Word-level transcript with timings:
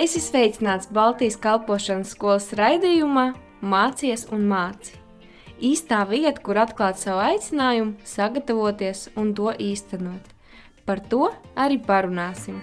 Es 0.00 0.14
esmu 0.16 0.30
sveicināts 0.30 0.86
Baltijas 0.96 1.34
kalpošanas 1.36 2.14
skolas 2.14 2.46
raidījumā 2.56 3.34
Mācies 3.60 4.22
un 4.32 4.46
māci. 4.48 4.94
Īstā 5.60 5.98
vieta, 6.08 6.40
kur 6.40 6.56
atklāt 6.62 6.96
savu 6.96 7.20
aicinājumu, 7.20 7.98
sagatavoties 8.08 9.10
un 9.20 9.34
to 9.36 9.52
īstenot. 9.60 10.32
Par 10.88 11.04
to 11.12 11.28
arī 11.52 11.76
parunāsim. 11.84 12.62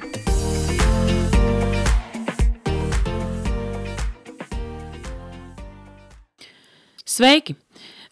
Sveiki! 7.06 7.54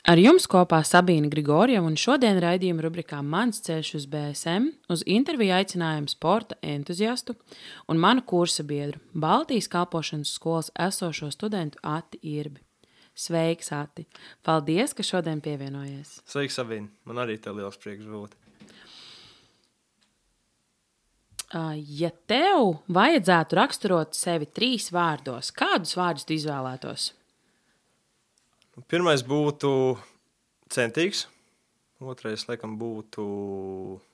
Ar 0.05 0.19
jums 0.21 0.43
kopā 0.45 0.83
Sabīna 0.85 1.31
Grigorjeva 1.33 1.87
un 1.89 1.95
šodien 1.97 2.37
raidījuma 2.37 2.83
rubrikā 2.85 3.23
Mans 3.25 3.57
ceļš 3.65 3.87
uz 3.97 4.03
BSM 4.11 4.67
uz 4.93 5.01
interviju 5.09 5.55
aicinājumu 5.57 6.11
sporta 6.11 6.59
entuziastu 6.61 7.33
un 7.89 7.97
manu 8.03 8.21
kursa 8.21 8.61
biedru 8.69 9.01
Baltijas 9.17 9.65
kalpošanas 9.73 10.35
skolas 10.37 10.69
esošo 10.77 11.31
studentu 11.33 11.81
Ati 11.81 12.21
Irbi. 12.21 12.61
Sveiks, 13.17 13.71
Ati! 13.73 14.05
Paldies, 14.45 14.93
ka 14.93 15.01
šodien 15.01 15.41
pievienojies! 15.41 16.19
Sveiks, 16.29 16.61
Sabīna! 16.61 16.91
Man 17.09 17.25
arī 17.25 17.39
te 17.41 17.49
liels 17.49 17.81
prieks 17.81 18.05
būt! 18.05 18.37
Ja 21.97 22.13
tev 22.29 22.83
vajadzētu 22.93 23.57
raksturot 23.57 24.13
sevi 24.13 24.53
trīs 24.53 24.91
vārdos, 24.93 25.49
kādus 25.49 25.97
vārdus 25.97 26.29
tu 26.29 26.37
izvēlētos? 26.37 27.15
Pirmais 28.91 29.21
būtu 29.23 29.69
centīgs, 30.67 31.25
otrais, 32.03 32.43
laikam, 32.49 32.73
būtu 32.75 33.23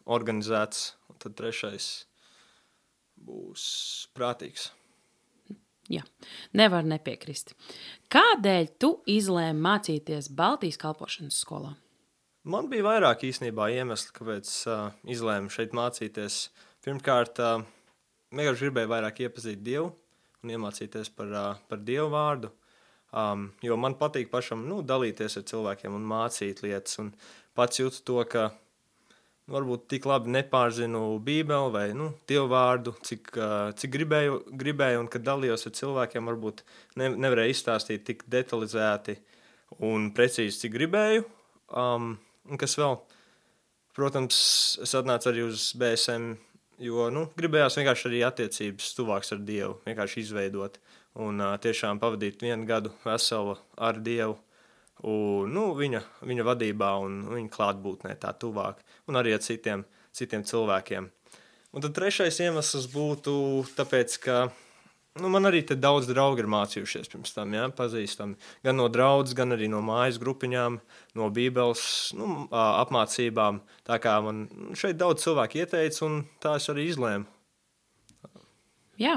organizēts, 0.05 0.91
un 1.09 1.17
tad 1.17 1.33
trešais 1.39 1.87
būs 3.25 3.63
prātīgs. 4.13 4.69
Jā, 5.91 6.03
nevar 6.55 6.85
nepiekrist. 6.87 7.55
Kādēļ 8.13 8.69
tu 8.79 8.91
izlēmi 9.09 9.65
mācīties 9.65 10.29
Baltijas 10.29 10.77
kalpošanas 10.79 11.41
skolā? 11.41 11.73
Man 12.45 12.69
bija 12.69 12.85
vairāk 12.85 13.25
īstenībā 13.27 13.67
iemesli, 13.73 14.13
kāpēc 14.15 14.53
uh, 14.69 14.93
izlēmu 15.09 15.51
šeit 15.53 15.73
mācīties. 15.77 16.37
Pirmkārt, 16.85 17.41
uh, 17.41 17.65
vienkārši 18.29 18.69
gribēju 18.69 18.93
vairāk 18.93 19.25
iepazīt 19.25 19.65
Dievu 19.65 19.91
un 20.41 20.53
iemācīties 20.53 21.11
par, 21.17 21.33
uh, 21.33 21.59
par 21.69 21.81
Dievu 21.85 22.09
vārdu. 22.13 22.53
Um, 23.11 23.49
jo 23.59 23.75
man 23.75 23.97
patīk 23.99 24.29
pašam 24.31 24.63
nu, 24.69 24.79
dalīties 24.87 25.35
ar 25.41 25.43
cilvēkiem 25.49 25.95
un 25.97 26.03
mācīt 26.07 26.61
lietas. 26.63 26.95
Un 27.03 27.11
pats 27.57 27.81
jūtu 27.81 28.03
to, 28.07 28.19
ka 28.31 28.45
nu, 28.53 29.55
varbūt 29.57 29.89
tik 29.91 30.07
labi 30.07 30.31
nepārzinu 30.37 31.03
Bībeli 31.25 31.73
vai 31.73 31.85
nu, 31.97 32.13
Dievu 32.29 32.47
vārdu, 32.53 32.93
cik, 33.03 33.33
uh, 33.35 33.73
cik 33.75 33.91
gribēju, 33.97 34.37
gribēju. 34.61 35.01
Un 35.03 35.09
kad 35.11 35.25
dalījos 35.27 35.67
ar 35.67 35.75
cilvēkiem, 35.81 36.29
varbūt 36.31 36.63
ne, 37.01 37.11
nevarēju 37.25 37.55
izstāstīt 37.57 38.07
tik 38.07 38.23
detalizēti 38.31 39.17
un 39.83 40.07
precīzi, 40.15 40.63
cik 40.63 40.77
gribēju. 40.77 41.27
Um, 41.75 42.13
un 42.47 42.61
kas 42.61 42.77
vēl? 42.79 42.95
Protams, 43.91 44.39
es 44.79 44.95
atnācu 44.95 45.27
arī 45.33 45.43
uz 45.49 45.67
BSM, 45.75 46.31
jo 46.79 47.09
nu, 47.11 47.25
gribējās 47.35 47.75
vienkārši 47.75 48.07
arī 48.07 48.23
attiecības 48.23 48.93
tuvākas 48.95 49.35
ar 49.35 49.43
Dievu, 49.43 49.81
vienkārši 49.83 50.23
izveidot. 50.23 50.79
Uh, 50.79 51.00
un 51.19 51.43
tiešām 51.61 51.99
pavadīt 51.99 52.41
vienu 52.43 52.65
gadu 52.67 52.93
veselu 53.03 53.57
ar 53.77 53.99
Dievu. 53.99 54.37
Un, 55.01 55.49
nu, 55.49 55.71
viņa, 55.73 56.03
viņa 56.29 56.43
vadībā 56.45 56.91
un 57.01 57.23
viņa 57.31 57.49
klātbūtnē 57.55 58.13
tā 58.21 58.35
tuvāk, 58.37 58.83
un 59.09 59.17
arī 59.17 59.33
ar 59.33 59.41
citiem, 59.41 59.81
citiem 60.13 60.45
cilvēkiem. 60.45 61.07
Un 61.71 61.81
tad 61.81 61.95
trešais 61.97 62.37
iemesls 62.43 62.85
būtu 62.91 63.33
tāpēc, 63.73 64.17
ka 64.21 64.37
nu, 65.17 65.31
man 65.33 65.49
arī 65.49 65.63
daudz 65.73 66.11
draugi 66.11 66.43
ir 66.43 66.51
mācījušies 66.53 67.09
pirms 67.09 67.33
tam, 67.33 67.55
ja, 67.57 67.65
pazīstami. 67.73 68.37
Gan 68.67 68.77
no 68.77 68.91
draudzes, 68.93 69.33
gan 69.39 69.57
arī 69.57 69.71
no 69.71 69.81
mājas 69.81 70.21
grupiņām, 70.21 70.77
no 71.17 71.33
Bībeles 71.33 71.83
nu, 72.19 72.45
apmācībām. 72.51 73.63
Tā 73.87 73.97
kā 74.03 74.19
man 74.21 74.45
šeit 74.77 75.01
daudz 75.01 75.25
cilvēku 75.25 75.63
ieteica, 75.63 76.05
un 76.05 76.25
tā 76.43 76.59
es 76.61 76.69
arī 76.69 76.91
izlēmu 76.91 77.40
Jā, 79.01 79.15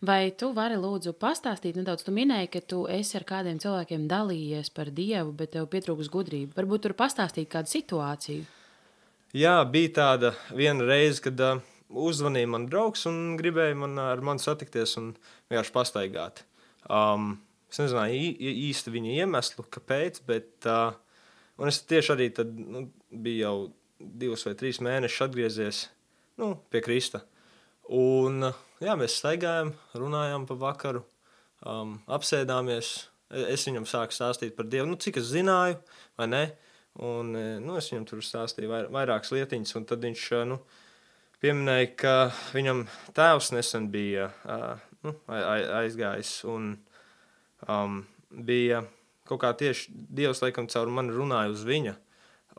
vai 0.00 0.30
tu 0.32 0.48
vari 0.56 0.78
lūdzu 0.80 1.12
pastāstīt 1.20 1.76
nedaudz? 1.76 2.06
Tu 2.06 2.12
minēji, 2.14 2.48
ka 2.54 2.60
tu 2.72 2.78
esi 2.88 3.18
ar 3.18 3.26
kādiem 3.28 3.58
cilvēkiem 3.60 4.06
dalījies 4.08 4.70
par 4.72 4.88
Dievu, 4.96 5.34
bet 5.36 5.52
tev 5.52 5.66
pietrūks 5.72 6.08
gudrība. 6.12 6.56
Varbūt 6.56 6.86
tur 6.86 6.94
pastāstīt 6.96 7.50
kādu 7.52 7.68
situāciju. 7.74 8.46
Jā, 9.36 9.58
bija 9.68 9.92
tāda 9.98 10.30
viena 10.56 10.86
reize, 10.88 11.20
kad 11.26 11.42
uh, 11.44 11.60
uzzvanīja 11.90 12.48
man 12.48 12.64
draugs 12.70 13.04
un 13.10 13.36
gribēja 13.36 13.76
man 13.76 14.00
ar 14.00 14.24
mani 14.24 14.40
satikties 14.40 14.96
un 15.02 15.12
vienkārši 15.50 15.74
pastaigāt. 15.74 16.44
Um, 16.88 17.34
es 17.68 17.82
nezināju 17.82 18.32
īsti 18.70 18.94
viņa 18.94 19.18
iemeslu, 19.20 19.66
kāpēc, 19.76 20.22
bet 20.24 20.70
uh, 20.70 20.96
es 21.68 21.84
tieši 21.84 22.14
arī 22.16 22.32
tad 22.40 22.56
nu, 22.56 22.86
biju 23.12 23.42
jau 23.42 23.56
divus 24.00 24.48
vai 24.48 24.56
trīs 24.56 24.80
mēnešus 24.80 25.28
atgriezies 25.28 25.86
nu, 26.40 26.54
pie 26.72 26.80
Krista. 26.88 27.26
Un, 27.94 28.48
jā, 28.82 28.94
mēs 28.98 29.20
staigājām, 29.20 29.70
runājām 29.94 30.46
pa 30.48 30.56
vakaru, 30.58 31.04
um, 31.62 31.98
apsēdāmies. 32.10 32.94
Es 33.50 33.66
viņam 33.66 33.86
sāku 33.90 34.14
stāstīt 34.14 34.54
par 34.56 34.66
Dievu, 34.70 34.88
nu, 34.90 34.98
cik 35.02 35.20
es 35.20 35.30
zināju, 35.32 35.78
vai 36.18 36.26
ne. 36.30 36.42
Un, 37.02 37.34
e, 37.36 37.46
nu, 37.60 37.74
es 37.76 37.90
viņam 37.90 38.06
tur 38.08 38.22
stāstīju 38.24 38.70
vair, 38.70 38.86
vairākas 38.94 39.32
lietiņas, 39.34 39.74
un 39.76 39.86
tad 39.90 40.04
viņš 40.06 40.22
e, 40.32 40.42
nu, 40.48 40.58
pieminēja, 41.42 41.88
ka 42.00 42.14
viņam 42.54 42.84
tēvs 43.16 43.50
nesen 43.52 43.90
bija 43.92 44.30
uh, 44.46 44.84
nu, 45.04 45.12
aizgājis, 45.28 46.38
un 46.48 46.70
um, 47.68 47.98
bija 48.30 48.80
kaut 49.28 49.42
kā 49.42 49.52
tieši 49.58 49.92
Dievs, 49.92 50.40
laikam, 50.44 50.70
caur 50.72 50.88
mani 50.94 51.14
runāja 51.14 51.52
uz 51.52 51.66
viņa. 51.66 51.96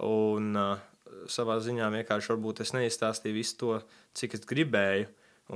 Un, 0.06 0.52
uh, 0.54 0.87
savā 1.34 1.60
ziņā 1.64 1.92
vienkārši 1.94 2.34
varbūt 2.34 2.64
es 2.66 2.74
neizstāstīju 2.76 3.38
visu 3.38 3.58
to, 3.62 3.78
cik 4.18 4.38
es 4.38 4.48
gribēju, 4.48 5.08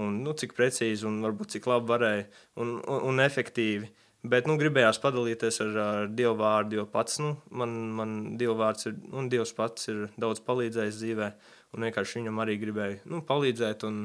un 0.02 0.22
nu, 0.26 0.36
cik 0.38 0.56
precīzi 0.58 1.08
un 1.08 1.20
varbūt 1.26 1.58
cik 1.58 1.68
labi 1.68 1.92
varēju 1.92 2.28
un, 2.64 2.78
un, 2.80 3.04
un 3.12 3.24
efektīvi. 3.24 3.90
Bet 4.22 4.46
nu, 4.46 4.54
gribējās 4.62 5.00
padalīties 5.02 5.56
ar, 5.64 5.78
ar 5.82 6.12
Dievu 6.14 6.36
vārdu, 6.44 6.78
jo 6.78 6.84
pats 6.90 7.18
nu, 7.24 7.32
man, 7.58 7.72
man 7.98 8.12
Dieva 8.38 8.54
vārds 8.60 8.86
ir, 8.86 9.00
un 9.18 9.32
Dievs 9.32 9.54
pats 9.58 9.90
ir 9.90 10.04
daudz 10.22 10.44
palīdzējis 10.46 11.00
dzīvē, 11.00 11.30
un 11.74 11.88
vienkārši 11.88 12.20
viņam 12.20 12.42
arī 12.44 12.60
gribēju 12.62 13.00
nu, 13.10 13.24
palīdzēt. 13.26 13.88
Un, 13.90 14.04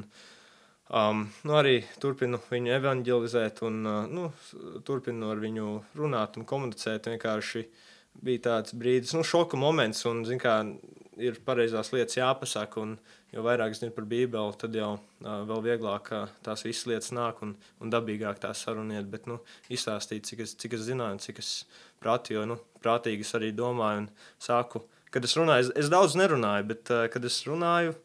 um, 0.88 1.27
nu, 1.44 1.56
arī 1.60 1.83
turpinu 2.00 2.41
viņu 2.48 2.72
evanģelizēt, 2.78 3.60
un 3.69 3.83
uh, 3.84 3.98
nu, 4.09 4.31
turpinu 4.88 5.34
ar 5.34 5.44
viņu 5.44 5.69
runāt 6.00 6.41
un 6.41 6.48
komunicēt. 6.48 7.10
Vienkārši 7.12 7.66
bija 8.25 8.47
tāds 8.48 8.72
brīdis, 8.72 9.12
nu, 9.19 9.21
šoka 9.21 9.60
moments, 9.60 10.00
un, 10.09 10.25
kā, 10.41 10.62
ir 11.21 11.38
pareizās 11.47 11.91
lietas 11.94 12.19
jāpasaka. 12.19 12.82
Un, 12.82 12.94
jo 13.34 13.44
vairāk 13.47 13.75
zinu 13.77 13.94
par 13.94 14.06
Bībeli, 14.09 14.56
tad 14.60 14.77
jau 14.77 14.93
uh, 14.97 15.38
vēl 15.49 15.62
vieglāk 15.71 16.10
uh, 16.15 16.32
tās 16.47 16.65
visas 16.66 16.87
lietas 16.91 17.12
nāk 17.16 17.43
un, 17.44 17.54
un 17.82 17.93
dabīgāk 17.93 18.41
tās 18.43 18.65
saruniet. 18.66 19.09
Bet 19.12 19.28
nu, 19.31 19.41
izstāstīt, 19.72 20.28
cik 20.28 20.44
es, 20.47 20.56
cik 20.60 20.77
es 20.78 20.84
zināju, 20.88 21.22
cik 21.27 21.41
es 21.43 21.53
prātīju, 22.04 22.41
jo 22.41 22.50
nu, 22.53 22.59
prātīgi 22.84 23.27
es 23.27 23.34
arī 23.38 23.53
domāju 23.56 24.04
un 24.04 24.10
sāku. 24.43 24.84
Kad 25.15 25.27
es 25.28 25.37
runāju, 25.38 25.69
es, 25.69 25.72
es 25.87 25.93
daudz 25.93 26.19
nerunāju, 26.19 26.69
bet 26.72 26.93
uh, 26.94 27.06
kad 27.12 27.25
es 27.25 27.41
runāju, 27.48 27.97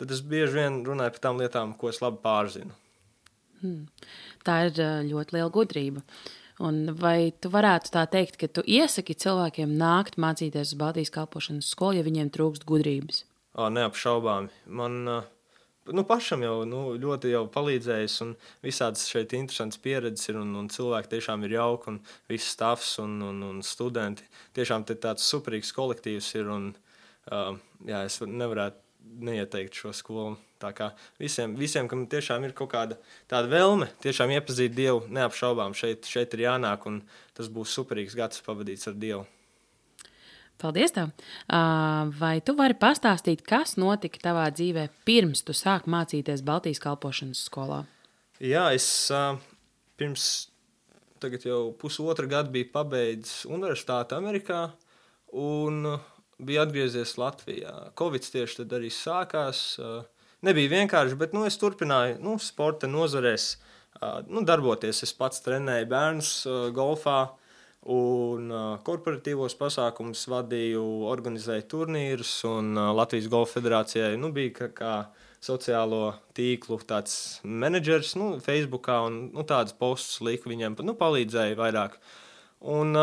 tad 0.00 0.12
es 0.14 0.22
bieži 0.24 0.58
vien 0.58 0.82
runāju 0.86 1.16
par 1.16 1.26
tām 1.28 1.40
lietām, 1.42 1.74
ko 1.78 1.92
es 1.92 2.02
labi 2.02 2.22
pārzinu. 2.24 2.76
Hmm. 3.60 3.88
Tā 4.46 4.62
ir 4.70 4.78
ļoti 5.10 5.36
liela 5.36 5.50
gudrība. 5.52 6.00
Un 6.60 6.90
vai 7.00 7.32
tu 7.40 7.48
varētu 7.52 7.94
tā 7.94 8.04
teikt, 8.12 8.36
ka 8.40 8.48
tu 8.52 8.64
iesaki 8.68 9.16
cilvēkiem 9.16 9.72
nākt 9.80 10.18
mācīties 10.20 10.74
uz 10.74 10.78
Baltijas 10.80 11.12
kalpošanas 11.14 11.70
skolu, 11.72 11.96
ja 11.96 12.04
viņiem 12.04 12.28
trūkst 12.34 12.66
gudrības? 12.68 13.24
O, 13.56 13.70
neapšaubāmi. 13.72 14.52
Man 14.68 14.98
nu, 15.92 16.04
pašam 16.04 16.44
jau 16.44 16.58
nu, 16.68 16.82
ļoti 17.00 17.32
jau 17.32 17.46
palīdzējis, 17.52 18.18
un 18.26 18.34
visādas 18.64 19.06
šeit 19.08 19.32
interesantas 19.36 19.80
pieredzes 19.82 20.30
ir, 20.30 20.38
un, 20.42 20.52
un 20.60 20.68
cilvēki 20.72 21.14
tiešām 21.14 21.48
ir 21.48 21.56
jauki, 21.56 21.94
un 21.94 21.98
viss 22.30 22.52
stāvs 22.54 22.92
un, 23.02 23.16
un, 23.24 23.40
un 23.48 23.64
studenti. 23.66 24.26
Tiešām 24.56 24.86
tāds 24.90 25.26
superīgs 25.26 25.72
kolektīvs 25.76 26.30
ir, 26.38 26.52
un 26.52 26.70
uh, 27.32 27.56
jā, 27.88 28.04
es 28.04 28.20
nevarētu 28.20 29.24
neieteikt 29.30 29.80
šo 29.80 29.94
skolu. 29.96 30.36
Tā 30.60 30.70
kā 30.76 30.90
visiem, 31.20 31.54
visiem, 31.56 31.88
kam 31.88 32.04
tiešām 32.10 32.44
ir 32.44 32.52
kaut 32.56 32.72
kāda 32.74 32.98
tāda 33.30 33.48
vēlme, 33.48 33.88
tiešām 34.04 34.32
iepazīt 34.36 34.74
Dievu, 34.76 35.06
neapšaubām 35.08 35.72
šeit, 35.76 36.08
šeit 36.08 36.36
ir 36.36 36.44
jānāk, 36.50 36.84
un 36.90 37.00
tas 37.36 37.48
būs 37.48 37.72
superīgs 37.78 38.16
gads 38.18 38.42
pavadīts 38.44 38.90
ar 38.90 38.98
Dievu. 39.00 39.24
Paldies! 40.60 40.92
Tev. 40.92 41.14
Vai 42.20 42.34
tu 42.44 42.52
vari 42.58 42.76
pastāstīt, 42.76 43.40
kas 43.46 43.78
notika 43.80 44.20
tavā 44.20 44.50
dzīvē 44.52 44.90
pirms 45.08 45.40
tu 45.46 45.56
sāki 45.56 45.88
mācīties 45.88 46.44
Baltijas 46.44 46.82
kalpošanas 46.84 47.40
skolā? 47.48 47.80
Jā, 48.44 48.68
es 48.76 49.08
pirms 50.00 50.26
jau 51.44 51.72
pusotra 51.80 52.28
gada 52.28 52.52
biju 52.52 52.68
pabeidzis 52.72 53.46
universitāti 53.48 54.16
Amerikā. 54.16 54.66
Un 55.32 55.84
bija 56.40 56.64
atgriezies 56.66 57.16
Latvijā. 57.20 57.92
Covid 57.96 58.24
tieši 58.24 58.62
tad 58.62 58.72
arī 58.80 58.90
sākās. 58.92 59.80
Nebija 60.46 60.72
vienkārši, 60.72 61.18
bet 61.20 61.34
nu, 61.36 61.44
es 61.48 61.58
turpināju 61.60 62.16
nu, 62.24 62.38
sporta 62.40 62.88
nozarēs. 62.88 63.56
nu, 64.28 64.44
darboties. 64.46 65.02
Es 65.04 65.12
pats 65.12 65.42
trenēju 65.44 65.88
bērnus 65.90 66.32
golfā. 66.76 67.20
Un 67.90 68.50
korporatīvos 68.84 69.54
pasākumus 69.56 70.26
vadīju, 70.28 70.82
organizēju 71.08 71.64
turnīrus, 71.64 72.32
un 72.44 72.74
Latvijas 72.76 73.30
Golfa 73.32 73.56
federācijai 73.56 74.18
nu, 74.20 74.28
bija 74.36 74.52
kā, 74.58 74.68
kā 74.76 74.94
sociālo 75.40 76.12
tīklu 76.36 76.76
menedžers, 77.44 78.12
nu, 78.20 78.34
Facebookā, 78.44 78.98
un 79.08 79.30
nu, 79.32 79.46
tādas 79.48 79.72
postus 79.72 80.20
liku 80.20 80.52
viņiem, 80.52 80.76
nu, 80.84 80.92
palīdzēja 80.94 81.56
vairāk. 81.56 81.96
Un, 82.60 82.96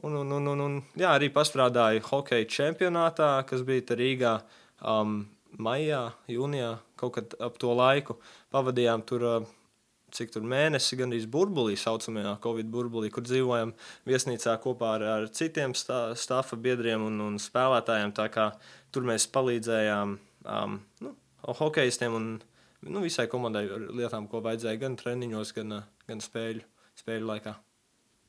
Un, 0.00 0.14
un, 0.14 0.30
un, 0.30 0.44
un, 0.46 0.60
un 0.62 0.74
jā, 0.94 1.08
arī 1.10 1.26
pastrādāju 1.34 2.04
hokeja 2.06 2.46
čempionātā, 2.46 3.32
kas 3.48 3.64
bija 3.66 3.96
Rīgā 3.98 4.34
um, 4.78 5.24
maijā, 5.56 6.02
jūnijā, 6.30 6.74
kaut 7.00 7.14
kad 7.16 7.36
ap 7.42 7.58
to 7.60 7.72
laiku. 7.76 8.18
Pavadījām 8.54 9.04
tur, 9.08 9.26
cik 10.14 10.32
tur 10.34 10.44
mēnesi, 10.48 10.98
gandrīz 11.00 11.28
burbulī, 11.30 11.76
saucamajā 11.80 12.36
Covid 12.44 12.70
burbulī, 12.72 13.10
kur 13.14 13.26
dzīvojam 13.26 13.74
viesnīcā 14.08 14.56
kopā 14.64 14.94
ar, 14.98 15.06
ar 15.16 15.28
citiem 15.34 15.76
stā, 15.78 16.14
stāfa 16.18 16.58
biedriem 16.60 17.06
un, 17.08 17.20
un 17.28 17.38
spēlētājiem. 17.42 18.14
Tā 18.16 18.28
kā 18.34 18.50
tur 18.94 19.08
mēs 19.08 19.28
palīdzējām 19.34 20.18
um, 20.18 20.80
nu, 21.04 21.14
hokeistiem 21.60 22.18
un 22.18 22.28
nu, 22.88 23.04
visai 23.04 23.28
komandai 23.30 23.66
ar 23.68 23.88
lietām, 24.00 24.28
ko 24.30 24.42
vajadzēja 24.44 24.84
gan 24.84 24.98
treniņos, 25.00 25.54
gan, 25.56 25.80
gan 26.08 26.24
spēļu, 26.24 26.66
spēļu 27.02 27.32
laikā. 27.32 27.58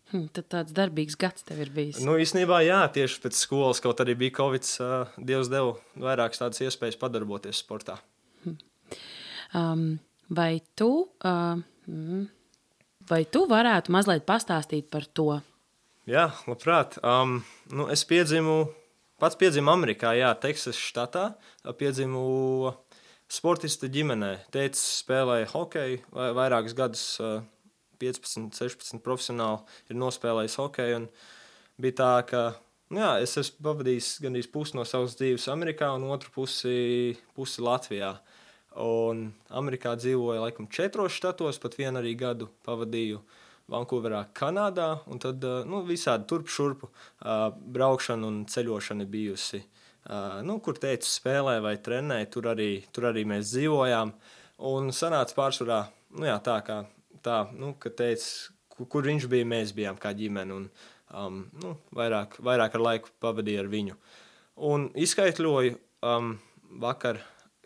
Hm, 0.09 0.25
tad 0.33 0.47
tāds 0.49 0.73
darbīgs 0.73 1.17
gads 1.21 1.45
tev 1.45 1.59
ir 1.61 1.69
bijis. 1.73 1.99
Nu, 2.01 2.15
īstenībā, 2.17 2.63
jā, 2.65 2.79
tieši 2.95 3.19
pēc 3.21 3.37
skolas, 3.37 3.81
kaut 3.83 3.99
arī 4.01 4.15
bija 4.17 4.39
Covid, 4.39 4.65
uh, 4.81 5.11
Dievs 5.21 5.51
deva 5.51 5.75
vairākas 6.01 6.41
tādas 6.41 6.63
iespējas 6.65 6.97
padarboties 6.97 7.61
sportā. 7.61 7.99
Um, 9.53 9.99
vai, 10.33 10.63
tu, 10.77 10.89
uh, 11.25 11.61
vai 13.11 13.21
tu 13.29 13.43
varētu 13.49 13.93
mazliet 13.93 14.25
pastāstīt 14.25 14.89
par 14.89 15.05
to? 15.13 15.29
Jā, 16.09 16.31
labprāt. 16.49 16.97
Um, 17.05 17.43
nu, 17.69 17.85
es 17.93 18.01
piedzimu, 18.09 18.63
pats 19.21 19.37
piedzimu 19.37 19.69
Amerikā, 19.75 20.15
jā, 20.17 20.33
Teksas 20.41 20.77
štatā. 20.81 21.35
Piedzimu 21.77 22.73
sportista 23.29 23.85
ģimenē. 23.93 24.39
Teicis, 24.49 25.03
spēlēja 25.03 25.51
hokeju 25.53 26.01
vai 26.17 26.31
vairākus 26.37 26.77
gadus. 26.77 27.05
Uh, 27.21 27.43
15, 27.99 28.49
16 28.55 29.03
profesionāli 29.05 29.91
ir 29.91 29.99
nospēlējis 29.99 30.57
hokeju. 30.61 31.05
Bija 31.79 31.97
tā, 31.99 32.13
ka 32.29 32.43
nu 32.93 33.03
jā, 33.03 33.11
es 33.23 33.37
esmu 33.39 33.63
pavadījis 33.69 34.13
gandrīz 34.23 34.49
pusi 34.51 34.77
no 34.77 34.85
savas 34.87 35.17
dzīves 35.19 35.47
Amerikā 35.51 35.91
un 35.95 36.07
otru 36.11 36.33
pusi, 36.35 37.17
pusi 37.37 37.63
Latvijā. 37.65 38.15
Un 38.79 39.29
Amerikā 39.59 39.95
dzīvoju 39.99 40.43
laikam 40.43 40.69
četros 40.71 41.15
štatos, 41.17 41.59
pat 41.61 41.77
vienu 41.79 42.01
arī 42.01 42.13
gadu 42.17 42.49
pavadīju 42.67 43.21
Vankūverā, 43.69 44.23
Kanādā. 44.37 44.91
Un 45.09 45.21
tad 45.21 45.43
nu, 45.69 45.83
visādi 45.87 46.27
turp 46.29 46.49
šurpu 46.49 46.89
uh, 46.89 47.49
braukšana 47.53 48.29
un 48.29 48.43
ceļošana 48.49 49.07
bijusi. 49.09 49.61
Uh, 50.09 50.39
nu, 50.45 50.57
kur 50.63 50.79
teicu, 50.81 51.09
spēlē 51.09 51.59
vai 51.65 51.75
trenē, 51.83 52.23
tur 52.33 52.49
arī, 52.53 52.71
tur 52.95 53.09
arī 53.11 53.25
mēs 53.29 53.51
dzīvojām. 53.51 54.13
Un 54.69 54.93
sanāca 54.95 55.35
pārsvarā 55.37 55.83
nu, 56.17 56.25
jā, 56.29 56.37
tā, 56.45 56.59
kā 56.65 56.81
tā, 57.25 57.41
nu, 57.55 57.73
ka 57.81 57.91
teica, 57.93 58.51
kur, 58.75 59.05
viņš 59.05 59.27
bija, 59.31 59.47
mēs 59.47 59.73
bijām 59.77 59.99
kā 60.01 60.13
ģimene. 60.17 60.59
Un, 60.59 60.69
um, 61.13 61.41
nu, 61.63 61.75
vairāk, 61.95 62.39
vairāk 62.45 62.77
ar 62.77 62.85
laiku 62.85 63.13
pavadīju 63.23 63.63
ar 63.63 63.71
viņu. 63.71 63.97
Un 64.69 64.89
izskaidroju 64.99 65.77
um, 66.03 66.33
vakar, 66.83 67.21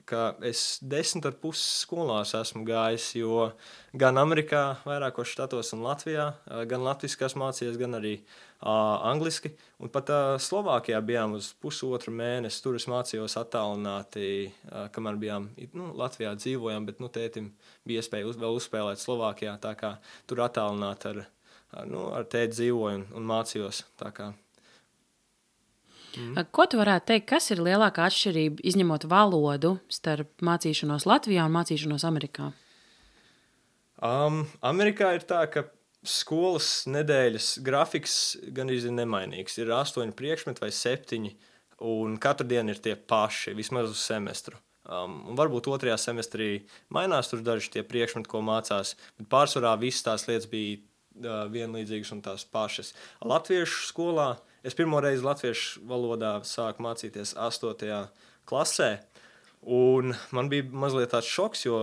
ka 0.10 0.34
es 0.44 0.80
desmit 0.84 1.26
ar 1.30 1.36
pusi 1.40 1.64
skolās 1.64 2.34
esmu 2.36 2.66
gājis, 2.68 3.14
jo 3.16 3.50
gan 3.96 4.20
Amerikā, 4.20 4.64
vairākos 4.84 5.32
štatos 5.32 5.72
un 5.78 5.86
Latvijā, 5.86 6.34
gan 6.68 6.84
latviešu 6.84 7.40
mācījos, 7.40 7.80
gan 7.80 7.96
arī 8.02 8.18
uh, 8.20 8.42
angliski. 8.64 9.52
Un 9.84 9.92
pat 9.92 10.10
uh, 10.14 10.36
Slovākijā 10.40 11.02
bijām 11.04 11.36
uz 11.38 11.52
pusotru 11.60 12.14
mēnesi. 12.16 12.62
Tur 12.64 12.78
es 12.80 12.88
mācījos 12.88 13.36
attālināti, 13.42 14.52
uh, 14.70 14.88
kamēr 14.96 15.20
bijām 15.20 15.50
nu, 15.76 15.92
Latvijā 16.00 16.34
dzīvojām, 16.40 16.88
bet 16.88 17.02
nu, 17.04 17.12
tētim 17.12 17.52
bija 17.88 18.04
iespēja 18.04 18.30
uz, 18.30 18.40
vēl 18.40 18.60
uzspēlēt 18.60 19.04
Slovākijā. 19.04 19.58
Tā 19.64 19.76
kā 19.80 19.98
tur 20.30 20.46
attālināti 20.46 21.12
ar, 21.12 21.22
ar, 21.74 21.92
nu, 21.92 22.08
ar 22.16 22.26
tēti 22.30 22.56
dzīvoju 22.60 23.02
un, 23.02 23.06
un 23.20 23.30
mācījos. 23.34 23.84
Mm. 26.14 26.48
Ko 26.54 26.68
tu 26.70 26.78
varētu 26.78 27.10
teikt, 27.10 27.30
kas 27.34 27.50
ir 27.52 27.62
lielākā 27.66 28.06
atšķirība, 28.08 28.64
izņemot 28.70 29.08
valodu, 29.10 29.78
starp 29.92 30.44
mācīšanos 30.46 31.08
Latvijā 31.10 31.48
un 31.50 31.56
mācīšanos 31.58 32.06
Amerikā? 32.08 32.52
Um, 34.04 34.44
Amerikā 34.62 35.14
ir 35.18 35.26
tā, 35.28 35.46
ka 35.50 35.66
skolas 36.08 36.84
nedēļas 36.90 37.58
grafiks 37.66 38.18
gan 38.56 38.72
ir 38.72 38.86
nemainīgs. 38.92 39.58
Ir 39.62 39.74
astoņi 39.76 40.16
priekšmeti 40.18 40.64
vai 40.64 40.72
septiņi, 40.76 41.34
un 41.90 42.16
katru 42.22 42.48
dienu 42.48 42.76
ir 42.76 42.82
tie 42.84 42.96
paši, 42.96 43.56
vismaz 43.58 43.92
uz 43.92 44.04
semestru. 44.04 44.60
Um, 44.84 45.36
varbūt 45.40 45.70
otrajā 45.72 45.96
semestrī 46.02 46.66
mainās 46.92 47.32
daži 47.32 47.72
tie 47.72 47.86
priekšmeti, 47.88 48.28
ko 48.28 48.42
mācās, 48.44 48.98
bet 49.20 49.30
pārsvarā 49.32 49.78
visas 49.80 50.04
tās 50.04 50.28
lietas 50.28 50.50
bija 50.52 50.80
uh, 50.80 51.46
vienlīdzīgas 51.52 52.12
un 52.12 52.24
tās 52.26 52.44
pašas. 52.44 52.92
Latviešu 53.24 53.88
skolā 53.88 54.34
Es 54.64 54.78
pirmo 54.80 55.02
reizi 55.04 55.26
latviešu 55.28 55.82
valodā 55.90 56.38
sāku 56.48 56.86
mācīties 56.86 57.34
8. 57.36 57.98
klasē. 58.48 58.94
Un 59.64 60.12
man 60.36 60.50
bija 60.52 60.66
mazliet 60.76 61.14
tāds 61.14 61.30
šoks, 61.32 61.66
jo 61.66 61.78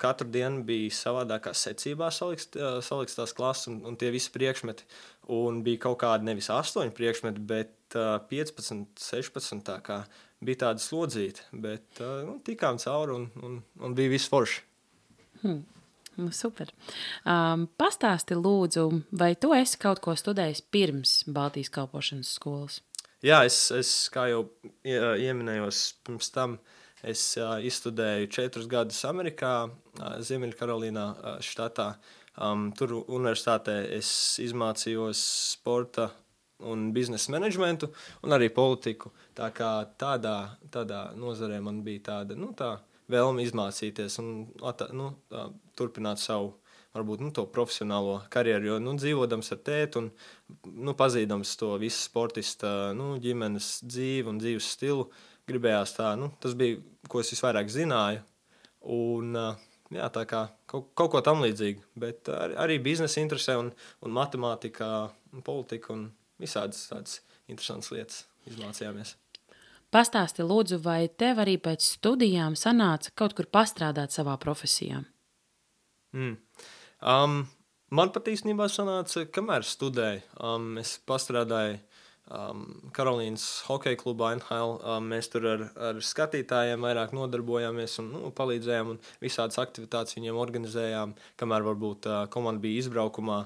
katru 0.00 0.28
dienu 0.32 0.64
bija 0.68 0.92
savādākā 0.92 1.54
secībā 1.56 2.10
salikts, 2.12 2.50
salikts 2.84 3.16
tās 3.16 3.32
klases 3.36 3.70
un, 3.70 3.78
un 3.88 3.96
tie 3.96 4.10
visi 4.12 4.32
priekšmeti. 4.34 4.84
Un 5.32 5.62
bija 5.64 5.84
kaut 5.86 6.00
kādi 6.02 6.28
nevis 6.28 6.50
8 6.52 6.92
priekšmeti, 6.96 7.40
bet 7.46 7.96
uh, 7.96 8.18
15, 8.28 8.84
16. 9.00 9.62
Tā 9.64 9.78
kā 9.86 10.02
bija 10.44 10.66
tāda 10.66 10.82
slodzīta. 10.82 11.46
Bet 11.52 12.02
uh, 12.02 12.20
nu, 12.26 12.36
tikām 12.44 12.80
cauri 12.82 13.16
un, 13.16 13.28
un, 13.42 13.60
un 13.80 13.96
bija 13.96 14.12
viss 14.12 14.32
forši. 14.32 14.64
Hmm. 15.42 15.62
Nu, 16.20 16.28
super. 16.36 16.68
Um, 17.24 17.64
pastāsti, 17.80 18.36
lūdzu, 18.36 18.84
vai 19.16 19.32
tu 19.40 19.54
esi 19.56 19.78
kaut 19.80 20.02
ko 20.04 20.12
studējis 20.18 20.60
pirms 20.74 21.14
Baltijas 21.32 21.72
kalpošanas 21.72 22.34
skolas? 22.36 22.82
Jā, 23.24 23.44
es, 23.46 23.56
es 23.72 23.92
kā 24.12 24.26
jau 24.28 24.42
ieminējos 24.84 25.80
pirms 26.04 26.28
tam, 26.34 26.58
es 27.02 27.24
uh, 27.40 27.56
izstudēju 27.62 28.30
četrus 28.32 28.68
gadus 28.70 29.02
Amerikā, 29.08 29.54
uh, 29.66 30.16
Ziemeļkarolīnā, 30.22 31.06
uh, 31.12 31.38
štatā. 31.42 31.94
Um, 32.32 32.70
tur 32.72 32.94
universitātē 33.02 33.82
es 33.98 34.08
izmācījos 34.40 35.20
sporta 35.52 36.08
un 36.62 36.92
biznesa 36.94 37.32
menedžmentu 37.34 37.90
un 38.22 38.32
arī 38.32 38.48
politiku. 38.54 39.12
Tā 39.36 39.50
kā 39.54 39.74
tādā, 39.98 40.56
tādā 40.72 41.10
nozarē 41.18 41.60
man 41.60 41.82
bija 41.84 42.06
tāda, 42.08 42.38
nu 42.38 42.52
tā, 42.56 42.76
vēlme 43.12 43.44
izmācīties 43.44 44.18
un 44.22 44.32
nu, 44.96 45.08
turpināt 45.76 46.22
savu 46.22 46.54
varbūt, 46.92 47.24
nu, 47.24 47.32
profesionālo 47.52 48.20
karjeru. 48.32 48.72
Jo 48.72 48.78
nu, 48.82 48.94
dzīvodams 49.00 49.52
ar 49.54 49.60
tēti 49.66 50.00
un 50.00 50.10
nu, 50.72 50.94
pazīstams 50.98 51.54
to 51.60 51.72
visu 51.80 52.02
sportista 52.04 52.92
nu, 52.96 53.14
ģimenes 53.22 53.78
dzīvi 53.88 54.32
un 54.32 54.40
dzīves 54.42 54.72
stilu, 54.76 55.08
gribējās 55.52 55.94
tā, 55.98 56.14
nu, 56.18 56.32
tas 56.42 56.56
bija, 56.58 56.80
ko 57.12 57.22
es 57.22 57.30
visvairāk 57.34 57.70
zināju. 57.72 58.24
Un, 58.92 59.36
jā, 59.94 60.08
tā 60.10 60.24
kā 60.26 60.46
kaut, 60.70 60.90
kaut 60.98 61.12
ko 61.14 61.22
tam 61.24 61.44
līdzīgu, 61.44 61.84
bet 62.02 62.30
arī, 62.32 62.58
arī 62.64 62.78
biznesa 62.82 63.22
interesē 63.22 63.58
un, 63.60 63.70
un 64.02 64.16
matemātika, 64.16 64.88
un 65.32 65.44
politika 65.46 65.92
un 65.94 66.08
visādas 66.42 66.88
tādas 66.90 67.20
interesantas 67.46 67.92
lietas 67.94 68.22
izmācījāmies. 68.50 69.16
Pastāsti, 69.92 70.44
lūdzu, 70.48 70.78
vai 70.80 71.04
tev 71.20 71.42
arī 71.42 71.58
pēc 71.60 71.84
studijām 71.84 72.56
sanāca 72.56 73.12
kaut 73.18 73.34
kur 73.36 73.48
pastrādāt 73.52 74.14
savā 74.14 74.38
profesijā? 74.40 75.02
Mm. 76.16 76.38
Um, 77.02 77.42
man 77.92 78.12
pat 78.14 78.30
īstenībā 78.32 78.70
sanāca, 78.72 79.26
kamēr 79.28 79.66
studēju. 79.68 80.22
Um, 80.40 80.78
es 80.80 80.94
pastrādāju 81.08 81.76
um, 82.30 82.64
Karolīnas 82.94 83.46
hokeja 83.68 83.98
klubā 84.00 84.32
NHL. 84.36 84.78
Um, 84.78 85.10
mēs 85.12 85.30
tur 85.32 85.48
ar, 85.50 85.66
ar 85.90 86.00
skatītājiem 86.04 86.84
vairāk 86.86 87.14
nodarbojāmies 87.16 87.98
un 88.02 88.10
nu, 88.14 88.32
palīdzējām, 88.36 88.94
un 88.94 89.00
visādas 89.22 89.60
aktivitātes 89.62 90.18
viņiem 90.18 90.40
organizējām, 90.42 91.16
kamēr 91.40 91.68
varbūt 91.70 92.10
uh, 92.10 92.24
komanda 92.32 92.62
bija 92.64 92.84
izbraukumā. 92.84 93.44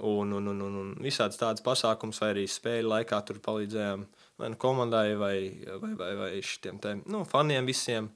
Un, 0.00 0.30
un, 0.32 0.46
un, 0.48 0.60
un, 0.64 0.76
un 0.80 0.92
visādas 1.04 1.36
tādas 1.36 1.60
pasākums, 1.60 2.22
vai 2.22 2.30
arī 2.32 2.46
spēļu 2.48 2.88
laikā 2.88 3.18
tur 3.28 3.36
palīdzējām 3.44 4.06
vai 4.40 4.48
nu 4.48 4.56
komandai, 4.56 5.14
vai, 5.14 5.52
vai, 5.80 5.94
vai, 5.94 6.14
vai 6.16 6.30
šiem 6.40 6.78
te, 6.80 6.94
nu, 7.12 7.24
faniem 7.28 7.68
visiem. 7.68 8.08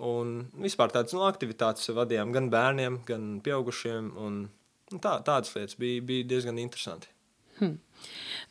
Un 0.00 0.34
vispār 0.60 0.92
tādas 0.92 1.12
nu, 1.16 1.24
aktivitātes 1.28 1.88
vadījām 1.96 2.32
gan 2.36 2.48
bērniem, 2.52 3.00
gan 3.08 3.30
pieaugušiem. 3.44 4.12
Un, 4.20 4.36
nu, 4.92 5.00
tā, 5.00 5.18
tādas 5.24 5.52
lietas 5.56 5.78
bija, 5.80 6.04
bija 6.04 6.28
diezgan 6.34 6.60
interesanti. 6.60 7.10
Hmm. 7.58 7.78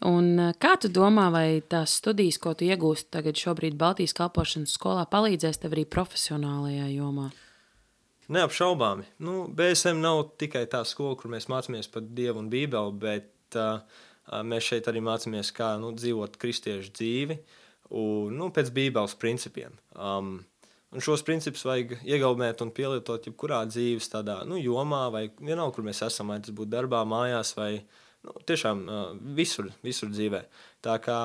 Un 0.08 0.54
kā 0.62 0.76
tu 0.80 0.92
domā, 0.94 1.28
vai 1.34 1.48
tās 1.62 1.98
studijas, 2.00 2.40
ko 2.40 2.54
tu 2.56 2.68
iegūsti 2.70 3.12
tagad, 3.12 3.40
šobrīd 3.40 3.76
Baltijas 3.80 4.16
kalpošanas 4.16 4.76
skolā, 4.78 5.04
palīdzēs 5.12 5.60
tev 5.64 5.76
arī 5.76 5.86
profesionālajā 5.90 6.88
jomā? 6.94 7.30
Neapšaubāmi. 8.30 9.08
Nu, 9.26 9.48
BSM 9.50 10.04
nav 10.04 10.22
tikai 10.40 10.68
tā 10.70 10.84
skola, 10.86 11.18
kur 11.18 11.32
mēs 11.34 11.50
mācāmies 11.50 11.90
par 11.90 12.06
Dievu 12.06 12.44
un 12.44 12.52
Bībeli, 12.52 12.94
bet 13.02 13.58
uh, 13.58 13.82
mēs 14.46 14.68
šeit 14.70 14.90
arī 14.90 15.02
mācāmies, 15.02 15.50
kā 15.56 15.74
nu, 15.82 15.92
dzīvot 15.98 16.38
kristiešu 16.42 16.94
dzīvi 16.94 17.40
un, 17.90 18.36
nu, 18.38 18.52
pēc 18.54 18.70
Bībeles 18.76 19.18
principiem. 19.20 19.74
Um, 19.98 20.36
un 20.94 21.06
šos 21.06 21.26
principus 21.26 21.66
vajag 21.66 21.98
iegaumēt 22.06 22.62
un 22.66 22.74
pielietot 22.76 23.26
jebkurā 23.30 23.64
dzīves 23.70 24.12
tādā, 24.14 24.44
nu, 24.50 24.60
jomā, 24.62 25.08
vai 25.14 25.26
vienalga, 25.40 25.74
kur 25.80 25.90
mēs 25.90 26.04
esam, 26.06 26.30
vai 26.34 26.40
tas 26.46 26.54
būtu 26.56 26.74
darbā, 26.76 27.02
mājās, 27.10 27.56
vai 27.58 27.72
nu, 28.28 28.36
tiešām 28.50 28.84
visur, 29.38 29.72
visur 29.86 30.12
dzīvē. 30.12 30.44
Tā 30.86 30.98
kā 31.04 31.20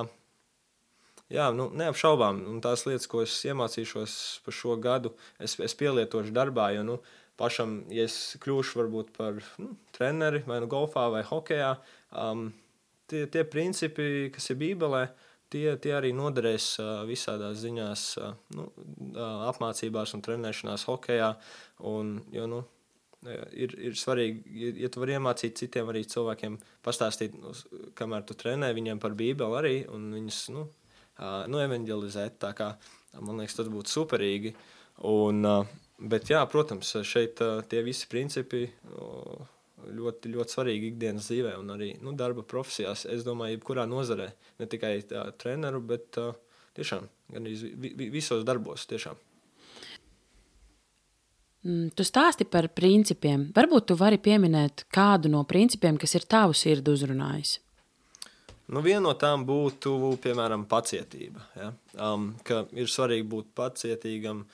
jā, 1.32 1.48
nu, 1.56 1.68
neapšaubām, 1.76 2.42
un 2.52 2.62
tās 2.64 2.84
lietas, 2.88 3.08
ko 3.10 3.24
es 3.24 3.36
iemācīšos 3.48 4.16
par 4.44 4.56
šo 4.56 4.78
gadu, 4.82 5.14
es, 5.38 5.56
es 5.62 5.76
pielietošu 5.78 6.34
darbā. 6.34 6.70
Jo, 6.76 6.84
nu, 6.86 6.98
pašam, 7.40 7.82
ja 7.92 8.06
es 8.08 8.36
kļūšu 8.42 8.80
varbūt 8.82 9.14
par 9.16 9.40
nu, 9.62 9.74
treneri 9.96 10.44
vai 10.48 10.60
nu 10.62 10.70
golfā 10.70 11.08
vai 11.12 11.24
hokeja, 11.26 11.74
um, 12.10 12.48
tie, 13.10 13.24
tie 13.30 13.44
principi, 13.48 14.28
kas 14.34 14.50
ir 14.52 14.60
Bībelē, 14.60 15.06
tie, 15.52 15.66
tie 15.82 15.96
arī 15.96 16.12
noderēs 16.16 16.68
uh, 16.82 16.92
visādās 17.08 17.58
ziņās, 17.62 18.06
uh, 18.20 18.36
nu, 18.58 18.68
uh, 19.14 19.48
apmācībās 19.50 20.14
un 20.16 20.24
trenēšanās 20.24 20.86
hokeja. 20.90 21.34
Un, 21.90 22.16
jo, 22.34 22.46
nu, 22.50 22.62
ir, 23.52 23.74
ir 23.90 23.96
svarīgi, 23.98 24.70
ja, 24.82 24.90
tu 24.92 25.02
vari 25.02 25.16
iemācīt 25.16 25.56
citiem 25.60 25.90
arī 25.92 26.04
cilvēkiem, 26.08 26.58
pastāstīt, 26.84 27.36
kamēr 27.98 28.26
tu 28.28 28.36
trenē 28.38 28.72
viņiem 28.76 29.00
par 29.02 29.16
Bībeli 29.18 29.58
arī, 29.60 29.74
un 29.92 30.10
viņus, 30.14 30.40
nu, 30.54 30.66
nu, 31.50 31.62
evanģelizēt. 31.62 32.38
Tā 32.42 32.52
kā, 32.58 32.74
man 33.20 33.42
liekas, 33.42 33.58
tas 33.60 33.70
būtu 33.72 33.92
superīgi. 33.92 34.54
Un, 35.10 35.42
bet, 35.98 36.30
jā, 36.30 36.42
protams, 36.50 36.94
šeit 37.06 37.42
tie 37.70 37.82
visi 37.86 38.08
principi 38.10 38.64
ļoti, 39.84 40.32
ļoti 40.32 40.56
svarīgi 40.56 40.90
ikdienas 40.92 41.28
dzīvē 41.28 41.56
un 41.60 41.74
arī 41.74 41.92
nu, 42.04 42.14
darba 42.18 42.44
profesijās. 42.46 43.04
Es 43.10 43.26
domāju, 43.26 43.58
jebkurā 43.58 43.86
nozarē, 43.90 44.30
ne 44.60 44.70
tikai 44.70 44.96
tā, 45.10 45.26
treneru, 45.40 45.82
bet 45.84 46.20
tiešām 46.78 47.08
gan 47.34 47.48
visos 48.14 48.44
darbos. 48.46 48.88
Tiešām. 48.90 49.18
Mm, 51.64 51.94
tu 51.96 52.04
stāsti 52.04 52.44
par 52.44 52.68
principiem. 52.76 53.48
Varbūt 53.56 53.88
tu 53.88 53.96
vari 53.96 54.18
pieminēt 54.20 54.84
kādu 54.92 55.30
no 55.32 55.44
principiem, 55.48 55.96
kas 56.00 56.12
ir 56.18 56.26
tavu 56.28 56.52
sirdi 56.56 56.92
uzrunājis. 56.92 57.58
Nu, 58.68 58.80
viena 58.84 59.02
no 59.06 59.12
tām 59.20 59.44
būtu, 59.48 59.92
piemēram, 60.24 60.64
pacietība. 60.68 61.42
Ja? 61.56 61.72
Um, 62.00 62.30
ka 62.44 62.64
ir 62.76 62.88
svarīgi 62.88 63.26
būt 63.28 63.50
pacietīgam 63.56 64.44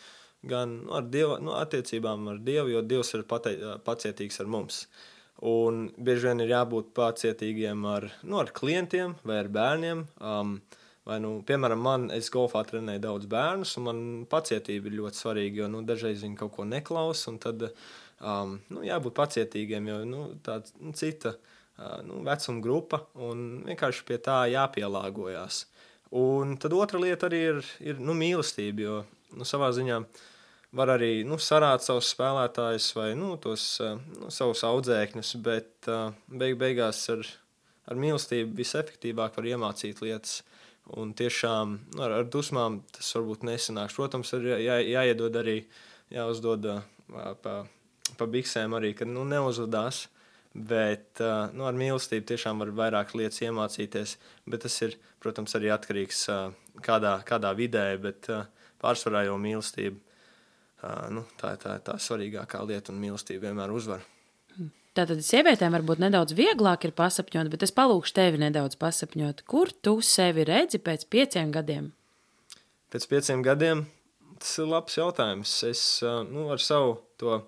gan 0.47 0.81
nu, 0.85 0.95
ar 0.99 1.07
dievu, 1.11 1.37
nu, 1.45 1.55
attiecībām 1.59 2.31
ar 2.33 2.39
Dievu, 2.43 2.73
jo 2.73 2.83
Dievs 2.83 3.13
ir 3.15 3.27
pate, 3.29 3.55
pacietīgs 3.87 4.41
ar 4.41 4.51
mums. 4.51 4.85
Un 5.47 5.87
bieži 5.97 6.29
vien 6.29 6.43
ir 6.45 6.53
jābūt 6.53 6.93
pacietīgiem 6.97 7.85
ar, 7.89 8.07
nu, 8.23 8.39
ar 8.43 8.51
klientiem 8.55 9.17
vai 9.27 9.41
ar 9.43 9.51
bērniem. 9.53 10.07
Um, 10.21 10.59
vai, 11.11 11.19
nu, 11.23 11.37
piemēram, 11.47 11.83
man, 11.83 12.09
es 12.15 12.31
golfā 12.33 12.63
trenēju 12.69 13.03
daudz 13.03 13.29
bērnus, 13.31 13.77
un 13.81 13.87
man 13.89 14.03
pacietība 14.31 14.91
ir 14.91 14.99
ļoti 15.01 15.21
svarīga, 15.21 15.65
jo 15.65 15.71
nu, 15.75 15.85
dažreiz 15.87 16.23
viņi 16.25 16.39
kaut 16.39 16.55
ko 16.57 16.67
neklausa, 16.69 17.33
un 17.33 17.41
tad 17.43 17.67
um, 17.67 18.59
nu, 18.71 18.85
jābūt 18.87 19.17
pacietīgiem, 19.19 19.91
jo 19.91 20.03
nu, 20.09 20.27
tāda 20.47 20.71
nu, 20.79 20.95
cita 20.97 21.35
nu, 22.07 22.21
vecuma 22.27 22.61
grupa, 22.65 23.05
un 23.27 23.63
vienkārši 23.69 24.05
pie 24.09 24.19
tā 24.23 24.43
jāpielāgojas. 24.53 25.65
Un 26.17 26.57
tad 26.61 26.75
otra 26.75 26.99
lieta 27.01 27.29
arī 27.29 27.41
ir, 27.53 27.63
ir 27.93 28.03
nu, 28.03 28.15
mīlestība, 28.19 28.83
jo 28.85 28.97
nu, 29.39 29.47
savā 29.47 29.71
ziņā 29.75 30.01
var 30.77 30.95
arī 30.97 31.23
nu, 31.27 31.39
sarāt 31.43 31.85
savus 31.87 32.11
spēlētājus 32.15 32.91
vai 32.99 33.09
nu, 33.19 33.35
tos 33.43 33.65
nu, 33.83 34.31
savus 34.31 34.63
audzēkņus, 34.67 35.33
bet 35.43 35.91
beig 36.31 36.59
beigās 36.61 37.03
ar, 37.15 37.25
ar 37.91 37.99
mīlestību 37.99 38.59
visefektīvāk 38.59 39.39
var 39.39 39.51
iemācīt 39.55 40.03
lietas. 40.05 40.41
Un 40.91 41.13
tiešām 41.15 41.77
nu, 41.95 42.03
ar, 42.03 42.17
ar 42.21 42.31
dusmām 42.31 42.81
tas 42.95 43.11
varbūt 43.15 43.45
nesanāks. 43.47 43.95
Protams, 43.99 44.33
ir 44.39 44.49
jā, 44.59 44.79
jāiedod 44.83 45.37
arī, 45.39 45.61
jāuzdod 46.11 46.67
pa, 47.45 47.55
pa 48.19 48.27
biksēm 48.27 48.75
arī, 48.79 48.95
kad 48.99 49.11
nu, 49.11 49.27
neuzvedās. 49.29 50.09
Bet 50.51 51.23
nu, 51.55 51.63
ar 51.69 51.77
mīlestību 51.79 52.27
tiešām 52.27 52.65
var 52.65 52.73
vairāk 52.75 53.15
lietas 53.15 53.39
iemācīties. 53.45 54.17
Bet 54.51 54.65
tas 54.67 54.81
ir, 54.83 54.97
protams, 55.23 55.55
arī 55.55 55.71
atkarīgs 55.71 56.25
no 56.33 56.41
kādā, 56.83 57.21
kādā 57.27 57.53
vidē, 57.55 57.87
bet 58.03 58.27
pārsvarā 58.83 59.29
jau 59.29 59.39
mīlestība. 59.39 60.01
Nu, 61.13 61.27
tā 61.39 61.55
ir 61.55 61.63
tā, 61.63 61.77
tā 61.85 61.99
svarīgākā 62.01 62.65
lieta, 62.67 62.91
un 62.91 62.99
mīlestība 63.03 63.51
vienmēr 63.51 63.71
uzvar. 63.77 64.03
Tātad 64.99 65.21
sievietēm 65.23 65.77
varbūt 65.77 66.01
nedaudz 66.03 66.35
vieglāk 66.35 66.89
ir 66.89 66.93
pasapņot, 66.99 67.47
bet 67.53 67.63
es 67.63 67.71
palūgšu 67.77 68.15
tevi 68.17 68.41
nedaudz 68.43 68.75
pasapņot. 68.81 69.45
Kur 69.47 69.71
tu 69.71 70.01
sevi 70.03 70.43
redzi 70.49 70.81
pēc 70.83 71.07
pieciem 71.13 71.53
gadiem? 71.55 71.93
Pēc 72.91 73.07
pieciem 73.13 73.45
gadiem 73.47 73.85
tas 74.41 74.57
ir 74.59 74.71
labs 74.71 74.97
jautājums. 74.99 75.53
Es 75.69 75.83
nu, 76.33 76.49
ar 76.51 76.63
savu 76.65 76.97
to 77.21 77.39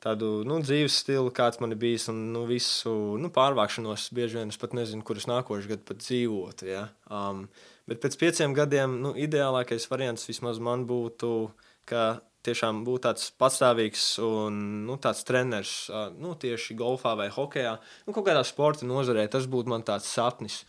tādu 0.00 0.44
nu, 0.48 0.60
dzīves 0.62 1.00
stilu, 1.02 1.32
kāds 1.34 1.60
man 1.60 1.74
ir 1.74 1.80
bijis, 1.82 2.06
un 2.12 2.22
nu, 2.32 2.46
visu 2.48 2.94
nu, 3.20 3.28
pārvākšanos. 3.34 4.08
Bieži 4.16 4.40
vien 4.40 4.54
es 4.54 4.60
pat 4.60 4.76
nezinu, 4.78 5.04
kurus 5.04 5.28
nākošais 5.28 5.68
gads 5.68 5.84
pat 5.88 6.00
dzīvotu. 6.00 6.70
Ja? 6.70 6.86
Um, 7.12 7.44
bet 7.90 8.00
pēc 8.04 8.16
pieciem 8.20 8.56
gadiem 8.56 9.00
nu, 9.02 9.12
ideālākais 9.18 9.88
variants 9.90 10.28
vismaz 10.30 10.62
man 10.62 10.86
būtu, 10.88 11.34
ka 11.88 12.22
tiešām 12.48 12.82
būtu 12.86 13.04
tāds 13.06 13.28
patstāvīgs 13.40 14.08
un 14.24 14.58
nu, 14.88 14.98
tāds 15.00 15.22
treneris 15.28 15.76
nu, 16.18 16.34
tieši 16.40 16.76
golfā 16.78 17.14
vai 17.18 17.28
hokeja, 17.32 17.78
nu, 18.06 18.16
kaut 18.16 18.26
kādā 18.28 18.42
sporta 18.46 18.88
nozarē. 18.88 19.28
Tas 19.30 19.46
būtu 19.50 19.72
man 19.72 19.86
tāds 19.86 20.10
sapnis. 20.10 20.64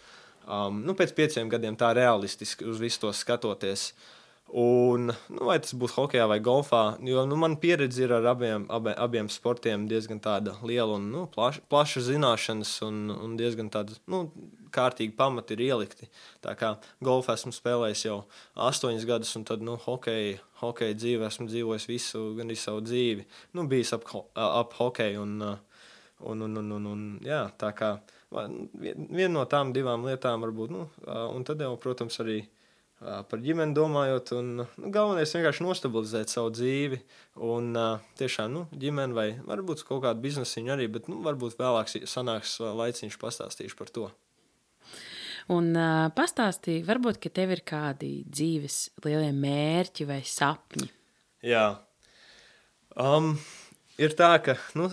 Um, 0.50 0.82
nu, 0.86 0.96
pēc 0.98 1.14
pieciem 1.18 1.50
gadiem 1.52 1.76
tā 1.78 1.92
realistiski 1.94 2.66
uz 2.70 2.80
visu 2.82 3.04
to 3.04 3.14
skatoties. 3.14 3.92
Un, 4.50 5.12
nu, 5.30 5.44
vai 5.46 5.60
tas 5.62 5.76
būs 5.78 5.94
hokeja 5.94 6.26
vai 6.30 6.40
golfā, 6.42 6.96
jo 7.06 7.22
nu, 7.30 7.38
man 7.38 7.60
pieredze 7.62 8.02
ir 8.02 8.16
ar 8.18 8.32
abiem, 8.32 8.66
abiem, 8.74 8.96
abiem 8.98 9.28
sportiem 9.30 9.86
diezgan 9.90 10.22
liela 10.66 10.96
un 10.98 11.12
nu, 11.14 11.28
plaša, 11.30 11.62
plaša 11.70 12.02
zināšanas, 12.08 12.72
un, 12.82 13.12
un 13.14 13.38
diezgan 13.38 13.70
tāda 13.70 13.94
nu, 14.10 14.32
kārtīga 14.76 15.16
pamata 15.18 15.56
ir 15.56 15.64
ielikti. 15.68 16.10
Tā 16.44 16.56
kā 16.60 16.76
golfā 17.06 17.36
esmu 17.40 17.54
spēlējis 17.56 18.06
jau 18.06 18.20
astoņus 18.70 19.08
gadus, 19.10 19.34
un 19.40 19.48
tad 19.50 19.66
nu, 19.66 19.78
hokeja, 19.86 20.38
hokeja 20.62 20.98
dzīvē 20.98 21.30
esmu 21.30 21.50
dzīvojis 21.50 21.90
visu, 21.90 22.24
gan 22.38 22.52
arī 22.52 22.60
savu 22.60 22.84
dzīvi. 22.86 23.26
Nu, 23.58 23.66
bijis 23.72 23.96
ap, 23.98 24.08
ap 24.36 24.78
hokeju 24.80 25.26
un, 25.26 25.36
un, 25.50 26.48
un, 26.48 26.62
un, 26.64 26.72
un, 26.78 26.88
un 26.94 27.04
jā, 27.26 27.44
tā 27.60 27.74
kā 27.78 27.96
viena 28.30 29.34
no 29.34 29.46
tām 29.50 29.74
divām 29.74 30.06
lietām 30.06 30.46
varbūt, 30.46 30.74
nu, 30.74 30.88
un 31.10 31.46
tad 31.48 31.62
jau, 31.66 31.74
protams, 31.82 32.22
arī 32.24 32.44
par 33.00 33.40
ģimeni 33.40 33.76
domājot, 33.76 34.34
un 34.36 34.50
nu, 34.60 34.66
galvenais 34.92 35.32
ir 35.32 35.40
vienkārši 35.40 35.64
nostabilizēt 35.64 36.34
savu 36.34 36.52
dzīvi. 36.52 37.00
Un 37.48 37.72
tiešām 38.20 38.52
nu, 38.52 38.66
ģimeni 38.76 39.16
vai 39.16 39.30
varbūt 39.48 39.86
kaut 39.88 40.04
kādu 40.04 40.24
biznesiņu 40.26 40.76
arī, 40.76 40.90
bet 40.92 41.08
nu, 41.12 41.22
varbūt 41.26 41.60
vēlāk 41.60 41.92
sanāks 42.10 42.60
laiciņš 42.60 43.20
pastāstīšu 43.22 43.80
par 43.80 43.94
to. 43.96 44.10
Un 45.50 45.72
uh, 45.74 46.12
pastāstīja, 46.14 46.86
varbūt, 46.86 47.18
ka 47.24 47.32
tev 47.34 47.56
ir 47.56 47.64
kādi 47.66 48.20
dzīves 48.30 48.78
lielie 49.02 49.32
mērķi 49.34 50.06
vai 50.06 50.20
sapņi. 50.28 50.90
Jā, 51.50 51.66
um, 53.00 53.32
ir 53.98 54.14
tā, 54.20 54.36
ka 54.46 54.60
nu, 54.78 54.92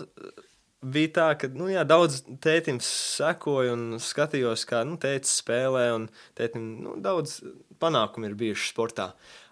bija 0.81 1.11
tā, 1.19 1.27
ka 1.37 1.51
nu, 1.53 1.67
jā, 1.69 1.83
daudz 1.85 2.23
tētim 2.41 2.79
sekoja 2.81 3.75
un 3.77 3.99
skatījos, 4.01 4.65
kā 4.69 4.81
nu, 4.87 4.97
tētis 5.01 5.35
spēlē. 5.43 5.91
Tētim 6.39 6.65
nu, 6.87 6.97
daudz 7.05 7.37
panākumu 7.77 8.31
ir 8.31 8.37
bijuši 8.41 8.71
sportā. 8.71 9.11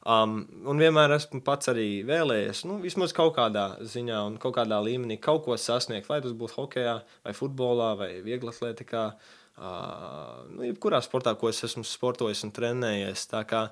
Um, 0.09 0.43
un 0.65 0.81
vienmēr 0.81 1.13
esmu 1.19 1.43
pats 1.45 1.69
arī 1.69 2.01
vēlējies, 2.05 2.65
nu, 2.69 2.81
vismaz 2.81 3.13
kaut 3.13 3.35
kādā 3.37 3.71
ziņā 3.93 4.25
un 4.25 4.41
kaut 4.41 4.57
kādā 4.57 4.81
līmenī 4.81 5.21
kaut 5.21 5.45
ko 5.45 5.57
sasniegt. 5.57 6.09
Vai 6.09 6.23
tas 6.25 6.33
būtu 6.33 6.63
hokeja, 6.63 6.99
vai 7.25 7.37
futbolā, 7.37 7.93
vai 8.01 8.13
vieglatlētikā. 8.25 9.09
Uh, 9.13 9.41
nu, 9.57 10.65
jebkurā 10.67 10.99
sportā, 11.03 11.35
ko 11.39 11.51
es 11.51 11.63
esmu 11.67 11.85
sportojis 11.87 12.43
un 12.47 12.53
trenējies. 12.55 13.27
Tā 13.31 13.45
kā, 13.47 13.67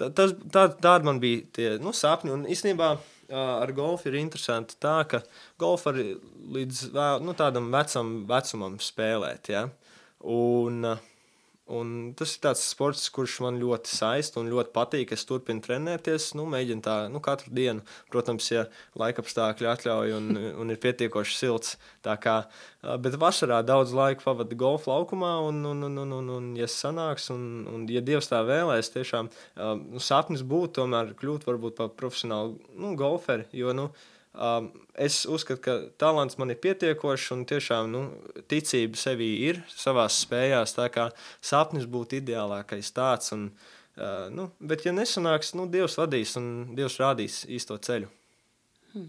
tā, 0.00 0.08
tas, 0.08 0.34
tā, 0.52 0.68
tāda 0.72 1.04
man 1.08 1.20
bija 1.22 1.44
tie 1.58 1.70
nu, 1.82 1.92
sapņi. 1.96 2.34
Un 2.34 2.46
īstenībā 2.48 2.94
ar 3.28 3.72
golfu 3.76 4.08
ir 4.08 4.18
interesanti 4.22 4.78
tā, 4.80 5.02
ka 5.08 5.20
golfu 5.60 5.90
var 5.90 6.00
līdz 6.56 6.82
vēl, 6.94 7.22
nu, 7.26 7.36
tādam 7.36 7.68
vecam 7.74 8.14
vecumam 8.28 8.78
spēlēt. 8.80 9.52
Ja? 9.52 9.66
Un, 10.24 10.80
uh, 10.88 11.04
Un 11.68 12.14
tas 12.16 12.30
ir 12.32 12.40
tāds 12.40 12.62
sports, 12.64 13.02
kurš 13.12 13.38
man 13.44 13.58
ļoti 13.60 13.90
saista 13.92 14.40
un 14.40 14.48
ļoti 14.48 14.72
patīk. 14.72 15.12
Es 15.12 15.26
turpinu 15.28 15.60
trenēties, 15.64 16.30
nu, 16.38 16.46
mēģinu 16.48 16.84
tā 16.84 16.96
nu, 17.12 17.20
katru 17.24 17.52
dienu. 17.52 17.84
Protams, 18.12 18.48
ja 18.48 18.64
laikapstākļi 19.00 19.68
atļauj 19.72 20.14
un, 20.16 20.30
un 20.62 20.72
ir 20.72 20.80
pietiekoši 20.80 21.36
silts. 21.36 21.76
Kā, 22.08 22.38
bet 23.04 23.18
vasarā 23.20 23.60
daudz 23.66 23.92
laika 23.96 24.24
pavadu 24.24 24.56
golfa 24.56 24.94
laukumā, 24.94 25.34
un, 25.44 25.60
un, 25.68 25.84
un, 25.90 25.98
un, 26.04 26.14
un, 26.22 26.30
un 26.38 26.52
ja 26.56 26.68
sanāks, 26.72 27.28
un, 27.34 27.66
un 27.68 27.84
ja 27.92 28.00
Dievs 28.04 28.30
tā 28.32 28.40
vēlēs, 28.48 28.94
tiešām 28.94 29.28
nu, 29.58 30.00
sapnis 30.00 30.46
būtu 30.46 30.80
tomēr 30.80 31.12
kļūt 31.20 31.44
varbūt 31.48 31.76
par 31.82 31.92
profesionālu 32.00 32.56
nu, 32.80 32.94
golferi. 32.96 33.44
Jo, 33.52 33.76
nu, 33.76 33.90
Um, 34.34 34.68
es 34.94 35.22
uzskatu, 35.26 35.60
ka 35.64 35.74
talants 35.98 36.36
man 36.38 36.52
ir 36.52 36.60
pietiekošs 36.62 37.32
un 37.34 37.46
tiešām 37.48 37.88
nu, 37.90 38.02
ticība 38.50 39.00
sevī 39.00 39.30
ir 39.48 39.62
savā 39.72 40.04
spējās. 40.12 40.76
Tā 40.76 40.86
kā 40.94 41.08
sapnis 41.40 41.88
būtu 41.90 42.20
ideālākais 42.20 42.92
tāds. 42.94 43.32
Un, 43.34 43.48
uh, 43.96 44.28
nu, 44.30 44.50
bet, 44.60 44.84
ja 44.86 44.94
nesanāks, 44.94 45.54
nu, 45.58 45.66
Dievs 45.72 45.98
vadīs 45.98 46.36
un 46.38 46.76
Dievs 46.78 47.00
rādīs 47.02 47.42
īsto 47.48 47.80
ceļu. 47.82 48.12
Hmm. 48.92 49.08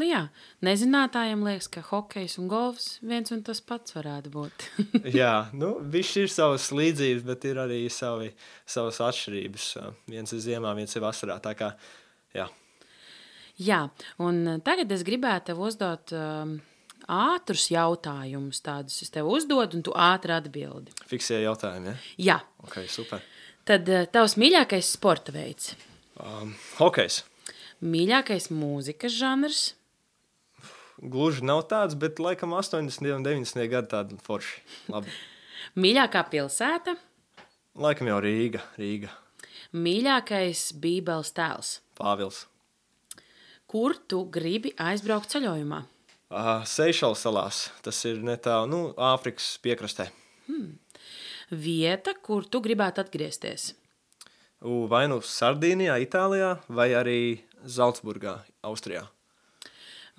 Nu 0.00 0.06
jā, 0.08 0.22
nezinātājiem 0.64 1.42
liekas, 1.44 1.68
ka 1.72 1.82
hokejs 1.84 2.38
un 2.40 2.46
golfs 2.48 2.94
viens 3.04 3.34
un 3.34 3.42
tas 3.44 3.60
pats 3.60 3.92
varētu 3.98 4.32
būt. 4.32 4.70
jā, 5.20 5.34
nu, 5.60 5.74
viņš 5.82 6.16
ir 6.22 6.32
savas 6.32 6.70
līdzības, 6.72 7.26
bet 7.28 7.50
ir 7.50 7.60
arī 7.66 7.82
savi, 7.92 8.30
savas 8.64 9.02
atšķirības. 9.04 9.68
Viens 10.12 10.32
ir 10.32 10.44
ziemā, 10.46 10.72
viens 10.78 10.96
ir 10.96 11.04
vasarā. 11.04 11.40
Tā 11.44 11.56
kā, 11.58 11.74
jā. 12.36 12.48
Jā, 13.62 13.86
un 14.22 14.44
tagad 14.66 14.92
es 14.94 15.04
gribētu 15.06 15.50
tev 15.50 15.60
uzdot 15.66 16.14
um, 16.16 16.56
ātrus 17.12 17.68
jautājumus. 17.72 18.62
Tādus 18.64 19.02
es 19.04 19.12
tev 19.12 19.28
uzdodu, 19.30 19.78
un 19.78 19.84
tu 19.86 19.94
ātri 19.94 20.34
atbildi. 20.34 20.94
Fiksēji 21.10 21.46
jautājumu, 21.46 21.92
ja? 21.92 21.98
Jā. 22.30 22.38
Ok, 22.64 22.80
super. 22.90 23.22
Tad 23.68 23.90
uh, 23.92 24.06
tavs 24.10 24.38
mīļākais 24.40 24.94
sporta 24.96 25.34
veids? 25.34 25.74
Um, 26.18 26.56
hokejs. 26.80 27.22
Mīļākais 27.82 28.50
mūzikas 28.54 29.14
žanrs? 29.18 29.62
Gluži 31.02 31.42
nav 31.42 31.64
tāds, 31.70 31.96
bet 31.98 32.20
laikam 32.22 32.54
80. 32.54 33.08
un 33.16 33.24
90. 33.26 33.66
gadi 33.70 33.90
tādi 33.90 34.18
forši. 34.22 34.62
Labi. 34.92 35.14
Mīļākā 35.82 36.22
pilsēta? 36.30 36.94
Laikam 37.82 38.10
jau 38.10 38.20
Rīga. 38.22 38.62
Rīga. 38.78 39.10
Mīļākais 39.72 40.68
Bībeles 40.78 41.32
tēls? 41.34 41.78
Pāvils. 41.98 42.44
Kur 43.72 43.94
tu 44.04 44.26
gribi 44.28 44.74
aizbraukt 44.76 45.32
ceļojumā? 45.32 45.78
Uh, 46.28 46.60
Seišelu 46.68 47.16
salās. 47.16 47.70
Tas 47.80 47.96
ir 48.04 48.18
netālu 48.20 48.68
nu, 48.68 48.80
Āfrikas 49.00 49.54
piekrastē. 49.64 50.10
Hmm. 50.44 50.74
Vieta, 51.48 52.12
kur 52.20 52.44
tu 52.44 52.60
gribētu 52.64 53.00
atgriezties? 53.00 53.70
U, 54.60 54.84
vai 54.92 55.06
nu 55.08 55.22
Sardīnijā, 55.24 55.96
Itālijā, 56.04 56.50
vai 56.68 56.90
arī 56.98 57.16
Zeltsburgā, 57.64 58.36
Austrijā. 58.68 59.06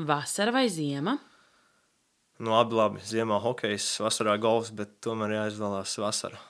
Vasara 0.02 0.56
vai 0.56 0.66
ziema? 0.74 1.20
Nu, 2.42 2.56
abi 2.58 2.78
labi. 2.78 3.06
Ziemā 3.06 3.38
hokejs, 3.44 3.92
vasarā 4.02 4.34
golfs, 4.42 4.74
bet 4.74 4.98
tomēr 5.06 5.38
jāizvēlās 5.38 5.94
vasara. 6.02 6.42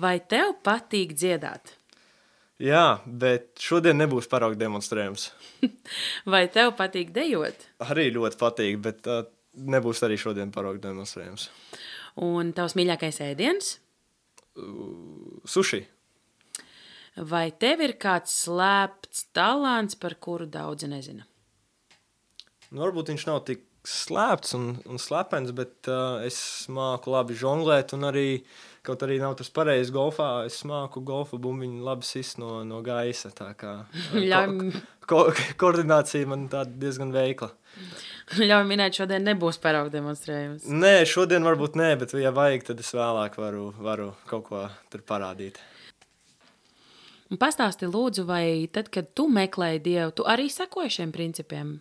Vai 0.00 0.16
tev 0.24 0.56
patīk 0.64 1.12
dziedāt? 1.12 1.77
Jā, 2.58 2.98
bet 3.06 3.52
šodien 3.62 4.00
nebūs 4.00 4.26
parauga 4.30 4.58
demonstrējums. 4.58 5.28
Vai 6.32 6.48
tev 6.50 6.72
patīk 6.78 7.12
dejot? 7.14 7.68
Arī 7.86 8.08
ļoti 8.16 8.40
patīk, 8.40 8.80
bet 8.82 9.06
uh, 9.06 9.22
nebūs 9.54 10.02
arī 10.02 10.16
šodien 10.18 10.50
parauga 10.54 10.82
demonstrējums. 10.88 11.46
Un 12.26 12.50
tavs 12.56 12.74
mīļākais 12.74 13.20
ēdiens? 13.28 13.76
Uh, 14.58 15.38
suši. 15.46 15.84
Vai 17.30 17.48
tev 17.54 17.84
ir 17.86 17.94
kāds 17.98 18.34
slēpts 18.42 19.28
talants, 19.34 19.94
par 19.98 20.18
kuru 20.18 20.46
daudzi 20.50 20.90
nezina? 20.90 21.26
Nu, 22.72 22.82
varbūt 22.82 23.14
viņš 23.14 23.26
nav 23.30 23.44
tik 23.46 23.67
slēpts 23.86 24.56
un, 24.58 24.70
un 24.88 24.98
slepens, 25.02 25.52
bet 25.56 25.90
uh, 25.90 26.18
es 26.26 26.40
māku 26.72 27.14
labi 27.14 27.36
žonglēt 27.38 27.94
arī 27.98 28.28
Kaut 28.88 29.02
arī 29.04 29.18
nav 29.20 29.34
tas 29.36 29.50
pareizs 29.52 29.90
golfā, 29.92 30.46
es 30.48 30.62
māku 30.64 31.02
golfa 31.04 31.36
bumbiņu 31.36 31.82
labi 31.84 32.06
sist 32.08 32.38
no, 32.40 32.62
no 32.64 32.78
gaisa. 32.80 33.28
Tā 33.36 33.50
kā 33.58 33.72
ko, 34.48 34.62
ko, 35.10 35.24
koordinācija 35.60 36.28
man 36.30 36.46
tāda 36.48 36.72
diezgan 36.86 37.12
veikla. 37.12 37.50
Ļauj 38.48 38.64
minēt, 38.70 38.96
šodien 38.96 39.26
nebūs 39.28 39.60
paraugu 39.60 39.92
demonstrējums. 39.92 40.64
Nē, 40.72 41.02
šodien 41.10 41.44
varbūt 41.44 41.76
nē, 41.76 41.90
bet, 42.00 42.14
ja 42.16 42.32
vajag, 42.32 42.64
tad 42.70 42.80
es 42.80 42.94
vēlāk 42.96 43.36
varu, 43.40 43.66
varu 43.76 44.12
kaut 44.30 44.46
ko 44.48 44.62
tur 44.88 45.04
parādīt. 45.04 45.60
Pastāsti, 47.36 47.90
lūdzu, 47.92 48.24
vai 48.24 48.70
tad, 48.72 48.88
kad 48.88 49.12
tu 49.12 49.28
meklēji 49.28 49.84
dievu, 49.84 50.16
tu 50.16 50.24
arī 50.24 50.48
sekoji 50.48 50.96
šiem 50.96 51.12
principiem? 51.12 51.76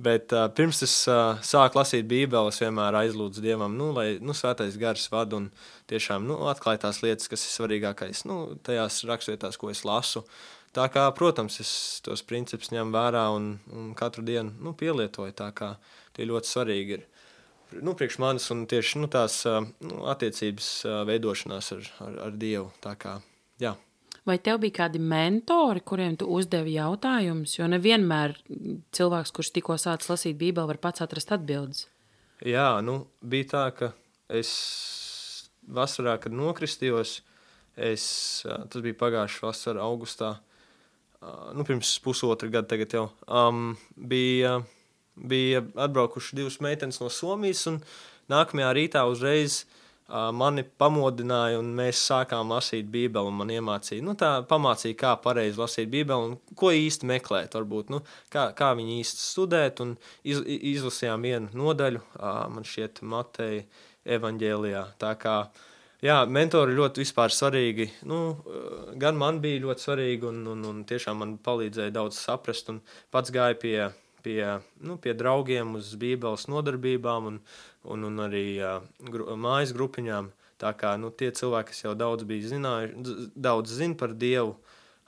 Bet 0.00 0.32
uh, 0.32 0.46
pirms 0.56 0.80
es 0.86 0.94
uh, 1.10 1.36
sāku 1.44 1.76
lasīt 1.76 2.06
Bībeli, 2.08 2.48
es 2.48 2.60
vienmēr 2.62 2.96
aizlūdzu 3.02 3.42
Dievam, 3.44 3.74
nu, 3.76 3.90
lai 3.92 4.16
nu, 4.24 4.32
svētais 4.36 4.78
gars 4.80 5.04
vada 5.12 5.36
un 5.36 5.50
tiešām 5.92 6.24
nu, 6.28 6.38
atklāj 6.48 6.80
tās 6.82 7.02
lietas, 7.04 7.28
kas 7.28 7.44
ir 7.44 7.52
svarīgākais 7.52 8.24
nu, 8.30 8.56
tajās 8.64 9.02
rakstvietās, 9.08 9.60
ko 9.60 9.68
es 9.72 9.84
lasu. 9.84 10.24
Tā 10.72 10.86
kā, 10.88 11.04
protams, 11.12 11.60
es 11.60 11.72
tos 12.04 12.24
principus 12.24 12.72
ņemu 12.72 12.96
vērā 12.96 13.26
un, 13.36 13.52
un 13.76 13.92
katru 13.98 14.24
dienu 14.24 14.56
nu, 14.64 14.72
pielietoju. 14.72 15.36
Tā 15.36 15.50
kā 15.52 15.74
tie 16.16 16.24
ļoti 16.24 16.48
svarīgi 16.48 16.96
ir 16.96 17.06
nu, 17.84 17.92
priekš 17.92 18.16
manis 18.24 18.48
un 18.54 18.64
tieši 18.68 19.04
nu, 19.04 19.12
tās 19.12 19.42
nu, 19.44 20.02
attiecības 20.08 20.74
veidošanās 21.08 21.72
ar, 21.76 21.88
ar, 22.08 22.20
ar 22.30 22.38
Dievu. 22.40 22.70
Tā 22.80 22.96
kā, 22.96 23.18
jā. 23.60 23.76
Vai 24.28 24.36
tev 24.38 24.60
bija 24.62 24.76
kādi 24.84 25.00
mentori, 25.02 25.80
kuriem 25.82 26.14
tu 26.18 26.28
uzdevi 26.30 26.76
jautājumus? 26.76 27.56
Jo 27.56 27.66
nevienmēr 27.70 28.36
cilvēks, 28.94 29.32
kurš 29.34 29.50
tikko 29.56 29.74
sācis 29.80 30.12
lasīt 30.12 30.38
Bībeli, 30.38 30.68
var 30.70 30.78
pats 30.82 31.02
atrast 31.02 31.34
atbildes. 31.34 31.88
Jā, 32.46 32.76
nu, 32.86 33.00
bija 33.18 33.48
tā, 33.50 33.64
ka 33.74 33.90
es 34.30 34.52
vasarā, 35.66 36.14
kad 36.22 36.34
nokristījos, 36.34 37.16
es, 37.74 38.06
tas 38.46 38.84
bija 38.84 38.98
pagājušā 39.02 39.46
vasara, 39.48 39.82
augustā, 39.82 40.36
nu, 41.56 41.66
pirms 41.66 41.90
pusotra 42.02 42.50
gada, 42.50 42.70
tagad 42.70 42.94
jau 42.94 43.04
um, 43.26 43.74
bija, 43.98 44.60
bija 45.18 45.66
atbraukuši 45.82 46.38
divas 46.38 46.60
meitenes 46.62 47.02
no 47.02 47.10
Somijas, 47.10 47.66
un 47.70 47.82
nākamajā 48.30 48.74
rītā 48.78 49.06
uzreiz 49.10 49.64
uh, 49.64 49.78
mani 50.36 50.64
pamodināja, 50.78 51.58
un 51.62 51.70
mēs 51.76 52.00
sākām 52.10 52.52
lasīt 52.52 52.88
Bībeli. 52.92 53.32
Man 53.34 53.52
iemācīja, 53.54 54.04
nu, 54.04 54.14
tā 54.18 54.32
pamācīja, 54.48 54.98
kā 54.98 55.14
pareizi 55.24 55.60
lasīt 55.60 55.90
Bībeli 55.92 56.32
un 56.32 56.36
ko 56.58 56.72
īsti 56.76 57.08
meklēt, 57.08 57.56
varbūt, 57.56 57.92
nu, 57.94 58.02
kā, 58.32 58.50
kā 58.56 58.72
viņi 58.78 59.00
īsti 59.00 59.24
studēt. 59.24 59.82
Iz, 60.28 60.42
izlasījām 60.74 61.24
vienu 61.28 61.64
nodaļu, 61.64 62.04
man 62.20 62.68
šķiet, 62.68 63.02
Mateja 63.08 63.64
evaņģēlijā. 64.16 64.84
Tā 65.00 65.12
kā 65.22 65.36
jā, 66.04 66.18
mentori 66.26 66.76
ļoti 66.76 67.06
svarīgi. 67.06 67.88
Nu, 68.10 68.20
gan 69.00 69.18
man 69.18 69.40
bija 69.40 69.62
ļoti 69.64 69.86
svarīgi, 69.86 70.28
un, 70.28 70.44
un, 70.54 70.64
un 70.68 70.84
tiešām 70.88 71.22
man 71.22 71.36
palīdzēja 71.38 71.94
daudz 71.94 72.18
saprast, 72.20 72.68
un 72.72 72.82
pats 73.10 73.32
gāja 73.34 73.58
pie, 73.58 73.76
pie, 74.22 74.40
nu, 74.80 74.96
pie 75.02 75.14
draugiem 75.18 75.76
uz 75.78 75.92
Bībeles 75.98 76.48
nodarbībām. 76.50 77.28
Un, 77.32 77.42
un, 77.82 78.04
un 78.04 78.22
arī 78.26 78.46
uh, 78.62 78.78
gru, 79.10 79.26
mājas 79.38 79.74
grupiņām. 79.76 80.30
Tā 80.62 80.70
kā 80.78 80.94
nu, 81.00 81.10
tie 81.10 81.32
cilvēki, 81.34 81.72
kas 81.72 81.82
jau 81.82 81.96
daudz 81.98 82.26
bija 82.28 82.52
zinājuši, 82.52 83.16
daudz 83.34 83.74
zina 83.80 83.98
par 83.98 84.14
Dievu, 84.14 84.54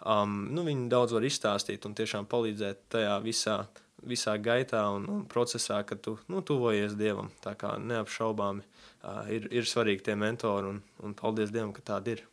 um, 0.03 0.40
nu, 0.50 0.64
viņi 0.66 0.88
daudz 0.90 1.14
var 1.14 1.27
izstāstīt 1.29 1.87
un 1.87 1.94
tiešām 1.94 2.27
palīdzēt 2.31 2.83
tajā 2.96 3.14
visā, 3.22 3.61
visā 4.03 4.35
gaitā 4.42 4.83
un, 4.96 5.07
un 5.11 5.22
procesā, 5.31 5.79
kad 5.87 6.03
tu 6.03 6.16
nu, 6.27 6.42
tuvojies 6.42 6.98
Dievam. 6.98 7.31
Tā 7.44 7.55
kā 7.61 7.77
neapšaubāmi 7.79 8.66
uh, 8.66 9.22
ir, 9.31 9.46
ir 9.55 9.70
svarīgi 9.70 10.09
tie 10.11 10.18
mentori 10.18 10.74
un, 10.74 10.83
un 11.07 11.14
paldies 11.18 11.55
Dievam, 11.55 11.74
ka 11.77 11.87
tādi 11.94 12.18
ir. 12.18 12.27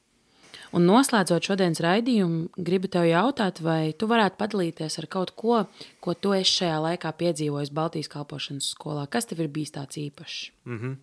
Un 0.71 0.85
noslēdzot 0.87 1.49
šodienas 1.49 1.81
raidījumu, 1.83 2.45
gribu 2.55 2.87
tev 2.91 3.03
jautāt, 3.09 3.59
vai 3.63 3.91
tu 3.91 4.07
varētu 4.07 4.39
padalīties 4.39 4.99
ar 5.01 5.07
kaut 5.11 5.33
ko, 5.35 5.65
ko 5.99 6.15
tu 6.15 6.31
esi 6.37 6.61
šajā 6.61 6.77
laikā 6.85 7.11
piedzīvojis 7.19 7.73
Baltijas 7.75 8.11
kalpošanas 8.11 8.69
skolā. 8.71 9.03
Kas 9.11 9.27
tev 9.27 9.43
ir 9.43 9.51
bijis 9.51 9.75
tāds 9.75 9.99
īpašs? 9.99 10.51
Mm 10.65 10.79
-hmm. 10.79 10.95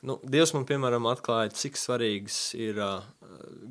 Nu, 0.00 0.16
Dievs 0.24 0.54
man, 0.56 0.64
piemēram, 0.64 1.04
atklāja, 1.10 1.52
cik 1.52 1.76
svarīgas 1.76 2.54
ir 2.56 2.78
uh, 2.80 3.02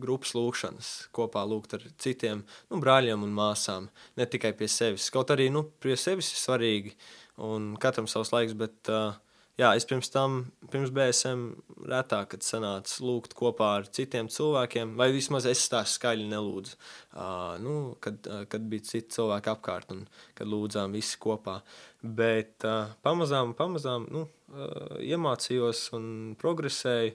grupas 0.02 0.36
lūkšanas, 0.38 1.10
kopā 1.16 1.42
lūgt 1.50 1.74
ar 1.74 1.86
citiem 1.98 2.44
nu, 2.70 2.78
brāļiem 2.78 3.24
un 3.24 3.34
māsām. 3.34 3.88
Ne 4.18 4.26
tikai 4.26 4.54
pie 4.54 4.68
sevis. 4.68 5.10
Kaut 5.10 5.30
arī 5.34 5.50
nu, 5.50 5.64
pie 5.82 5.98
sevis 5.98 6.30
ir 6.32 6.38
svarīgi 6.38 6.94
un 7.38 7.76
katram 7.82 8.08
savs 8.08 8.32
laiks, 8.32 8.54
bet 8.54 8.92
uh, 8.94 9.18
jā, 9.60 9.70
es 9.76 9.86
pirms 9.88 10.10
tam, 10.14 10.40
pirms 10.72 10.92
BSM, 10.96 11.44
retāk 11.90 12.36
sanācu 12.44 13.04
lūgt 13.06 13.36
kopā 13.38 13.72
ar 13.80 13.90
citiem 13.92 14.30
cilvēkiem, 14.32 14.96
vai 15.00 15.10
vismaz 15.16 15.48
es 15.50 15.66
tā 15.72 15.82
skaļi 15.88 16.28
nelūdzu. 16.32 16.78
Uh, 17.14 17.58
nu, 17.64 17.76
kad, 18.04 18.22
uh, 18.30 18.46
kad 18.50 18.66
bija 18.72 18.88
citi 18.88 19.18
cilvēki 19.18 19.52
apkārt 19.54 19.92
un 19.96 20.06
kad 20.38 20.50
lūdzām 20.50 20.96
visi 20.96 21.20
kopā. 21.22 21.60
Bet 22.02 22.66
uh, 22.68 22.94
pamazām, 23.06 23.54
pamazām 23.58 24.08
nu, 24.14 24.26
uh, 24.54 24.98
iemācījos 25.04 25.90
un 26.00 26.10
progresēju. 26.40 27.14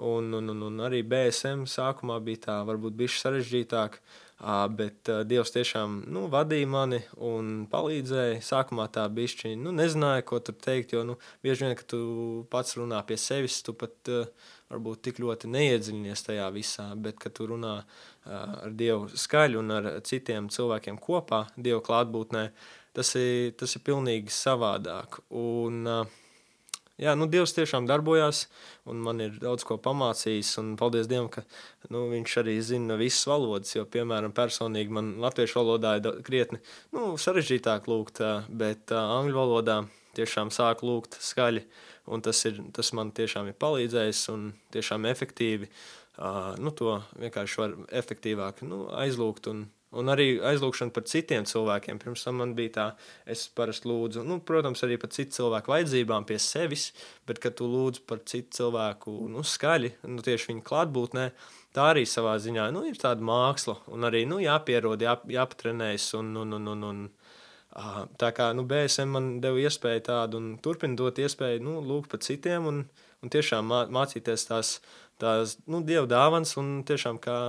Un, 0.00 0.30
un, 0.32 0.46
un, 0.48 0.60
un 0.64 0.80
arī 0.86 1.02
BSM 1.04 1.66
sākumā 1.68 2.20
bija 2.24 2.44
tā, 2.46 2.54
varbūt 2.64 2.94
bija 2.96 3.12
sarežģītāk. 3.20 3.98
Bet 4.40 5.10
Dievs 5.28 5.52
tiešām 5.52 5.98
nu, 6.08 6.22
vadīja 6.32 6.68
mani 6.70 7.02
un 7.20 7.66
palīdzēja. 7.68 8.38
Sākumā 8.44 8.86
tā 8.92 9.04
bišķi, 9.12 9.52
nu, 9.60 9.74
nezināju, 9.76 10.24
ko 10.30 10.38
tur 10.40 10.56
teikt, 10.56 10.94
jo 10.96 11.02
nu, 11.04 11.18
bieži 11.44 11.66
vien, 11.66 11.74
kad 11.76 11.90
tu 11.92 12.00
pats 12.52 12.78
runā 12.80 13.02
pie 13.04 13.18
sevis, 13.20 13.58
tu 13.66 13.74
pat 13.76 14.12
varbūt 14.70 15.02
tik 15.04 15.20
ļoti 15.20 15.50
neiedziļinies 15.50 16.24
tajā 16.24 16.48
visā, 16.54 16.88
bet, 16.96 17.18
kad 17.20 17.36
tu 17.36 17.50
runā 17.50 17.74
ar 18.24 18.72
Dievu 18.80 19.10
skaļi 19.12 19.60
un 19.60 19.76
ar 19.76 19.90
citiem 20.08 20.48
cilvēkiem 20.52 20.96
kopā, 21.02 21.44
Dieva 21.60 21.82
klātbūtnē, 21.84 22.46
tas 22.96 23.12
ir, 23.20 23.52
tas 23.60 23.76
ir 23.76 23.84
pilnīgi 23.84 24.32
savādāk. 24.32 25.20
Un, 25.36 25.84
uh, 25.84 26.18
jā, 27.00 27.14
nu, 27.18 27.26
Dievs 27.30 27.54
tiešām 27.56 27.86
darbojās, 27.88 28.44
un 28.88 29.00
man 29.04 29.22
ir 29.24 29.38
daudz 29.42 29.64
ko 29.66 29.78
pamācījis. 29.82 30.52
Paldies 30.80 31.08
Dievam, 31.10 31.30
ka 31.32 31.44
nu, 31.92 32.06
viņš 32.12 32.36
arī 32.42 32.56
zina 32.64 32.98
visas 33.00 33.26
valodas. 33.30 33.72
Jo, 33.76 33.86
piemēram, 33.88 34.34
personīgi 34.36 34.96
man 34.96 35.14
latviešu 35.22 35.60
valodā 35.62 35.96
ir 35.98 36.20
krietni 36.26 36.60
nu, 36.94 37.14
sarežģītāk 37.20 37.88
lūgt, 37.90 38.22
bet 38.48 38.94
uh, 38.94 39.16
angļu 39.20 39.40
valodā 39.40 39.80
tiešām 40.18 40.52
sāku 40.54 40.88
lūgt 40.88 41.18
skaļi. 41.22 41.64
Tas, 42.24 42.40
ir, 42.48 42.56
tas 42.74 42.88
man 42.96 43.12
tiešām 43.14 43.50
ir 43.50 43.58
palīdzējis 43.60 44.22
un 44.32 44.48
tiešām 44.74 45.06
efektīvi. 45.06 45.68
Uh, 46.20 46.56
nu, 46.60 46.72
to 46.74 46.98
vienkārši 47.20 47.60
var 47.60 47.76
efektīvāk 48.02 48.64
nu, 48.66 48.84
aizlūgt. 48.98 49.46
Un, 49.52 49.68
Un 49.90 50.06
arī 50.12 50.36
aizlūgšana 50.46 50.94
par 50.94 51.02
citiem 51.10 51.46
cilvēkiem. 51.50 51.98
Pirms 51.98 52.22
tam 52.22 52.36
man 52.38 52.52
bija 52.54 52.70
tā, 52.76 52.84
es 53.26 53.48
parasti 53.58 53.88
lūdzu, 53.90 54.22
nu, 54.22 54.36
protams, 54.46 54.84
arī 54.86 55.00
par 55.02 55.10
citu 55.10 55.34
cilvēku 55.40 55.72
vajadzībām 55.72 56.26
pie 56.28 56.36
sevis, 56.38 56.92
bet, 57.26 57.40
kad 57.42 57.56
tu 57.58 57.66
lūdz 57.66 58.04
par 58.06 58.20
citu 58.30 58.54
cilvēku 58.60 59.14
nu, 59.32 59.42
skaļi, 59.42 59.96
nu, 60.06 60.22
tieši 60.22 60.52
viņa 60.52 60.62
klātbūtnē, 60.68 61.24
tā 61.74 61.88
arī 61.90 62.04
savā 62.06 62.36
ziņā 62.38 62.68
nu, 62.76 62.84
ir 62.86 63.00
tāda 63.02 63.26
māksla. 63.26 63.80
Un 63.90 64.06
arī 64.06 64.22
nu, 64.30 64.38
jāpierod, 64.44 65.02
jā, 65.02 65.16
jāpatrenējas. 65.34 66.06
Un, 66.20 66.36
un, 66.38 66.54
un, 66.60 66.70
un, 66.70 66.84
un, 66.92 67.00
tā 68.22 68.30
kā 68.36 68.52
nu, 68.54 68.62
BSM 68.70 69.10
man 69.16 69.32
deva 69.42 69.58
iespēju 69.64 70.04
tādu, 70.06 70.38
un 70.38 70.52
turpina 70.62 70.94
dot 71.02 71.18
iespēju 71.18 71.64
nu, 71.66 71.80
lūgt 71.82 72.12
par 72.14 72.22
citiem 72.22 72.70
un, 72.70 72.84
un 73.26 73.34
tiešām 73.34 73.74
mācīties 73.90 74.46
tās, 74.52 74.76
tās 75.18 75.56
nu, 75.66 75.82
dievu 75.82 76.06
dāvans 76.10 76.54
un 76.62 76.78
tiešām 76.86 77.18
kā 77.18 77.40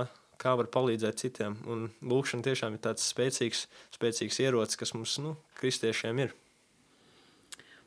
kā 0.42 0.56
var 0.58 0.68
palīdzēt 0.74 1.22
citiem. 1.22 1.56
Un 1.70 1.88
lūkšana 2.02 2.46
tiešām 2.48 2.76
ir 2.76 2.84
tāds 2.84 3.06
spēcīgs, 3.12 3.66
spēcīgs 3.94 4.40
ierocis, 4.42 4.80
kas 4.80 4.94
mums, 4.96 5.18
nu, 5.22 5.36
kristiešiem 5.60 6.24
ir. 6.26 6.34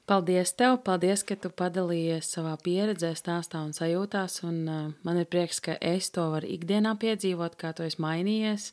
Paldies 0.06 0.52
tev, 0.54 0.78
paldies, 0.86 1.24
ka 1.26 1.34
tu 1.42 1.50
padalījies 1.50 2.28
savā 2.36 2.52
pieredzē, 2.62 3.16
stāstā 3.18 3.64
un 3.66 3.72
sajūtās. 3.74 4.44
Un, 4.46 4.58
uh, 4.70 4.90
man 5.08 5.18
ir 5.18 5.26
prieks, 5.26 5.58
ka 5.66 5.80
es 5.82 6.12
to 6.14 6.28
varu 6.30 6.52
ikdienā 6.54 6.94
piedzīvot, 7.02 7.56
kā 7.58 7.72
tu 7.74 7.88
esi 7.88 7.98
mainījies. 8.06 8.68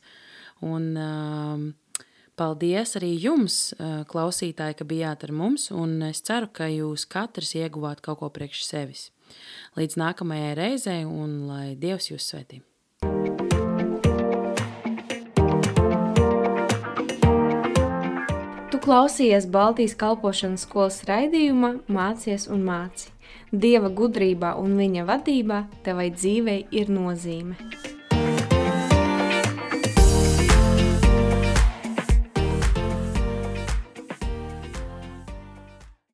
Un, 0.61 0.91
uh, 0.93 2.03
paldies 2.37 2.93
arī 2.99 3.15
jums, 3.17 3.57
uh, 3.79 4.03
klausītāji, 4.09 4.77
ka 4.77 4.85
bijāt 4.85 5.25
ar 5.25 5.33
mums. 5.33 5.71
Un 5.73 5.97
es 6.11 6.21
ceru, 6.21 6.51
ka 6.53 6.69
jūs 6.69 7.07
katrs 7.09 7.55
ieguvāt 7.57 8.05
kaut 8.05 8.21
ko 8.21 8.29
priekš 8.29 8.67
sevis. 8.67 9.07
Līdz 9.79 9.97
nākamajai 10.03 10.53
reizei, 10.59 11.01
un 11.01 11.47
lai 11.49 11.73
Dievs 11.73 12.11
jūs 12.13 12.29
svētī! 12.29 12.61
Klausījies 18.83 19.45
Baltijas 19.47 19.93
kalpošanas 19.95 20.65
skolas 20.67 20.97
raidījumā 21.07 21.69
Mācies 21.87 22.49
un 22.51 22.65
māci. 22.67 23.13
Dieva 23.65 23.87
gudrībā 23.87 24.57
un 24.59 24.75
viņa 24.81 25.07
vadībā 25.07 25.63
tevai 25.87 26.09
dzīvei 26.11 26.59
ir 26.81 26.91
nozīme. 26.91 27.55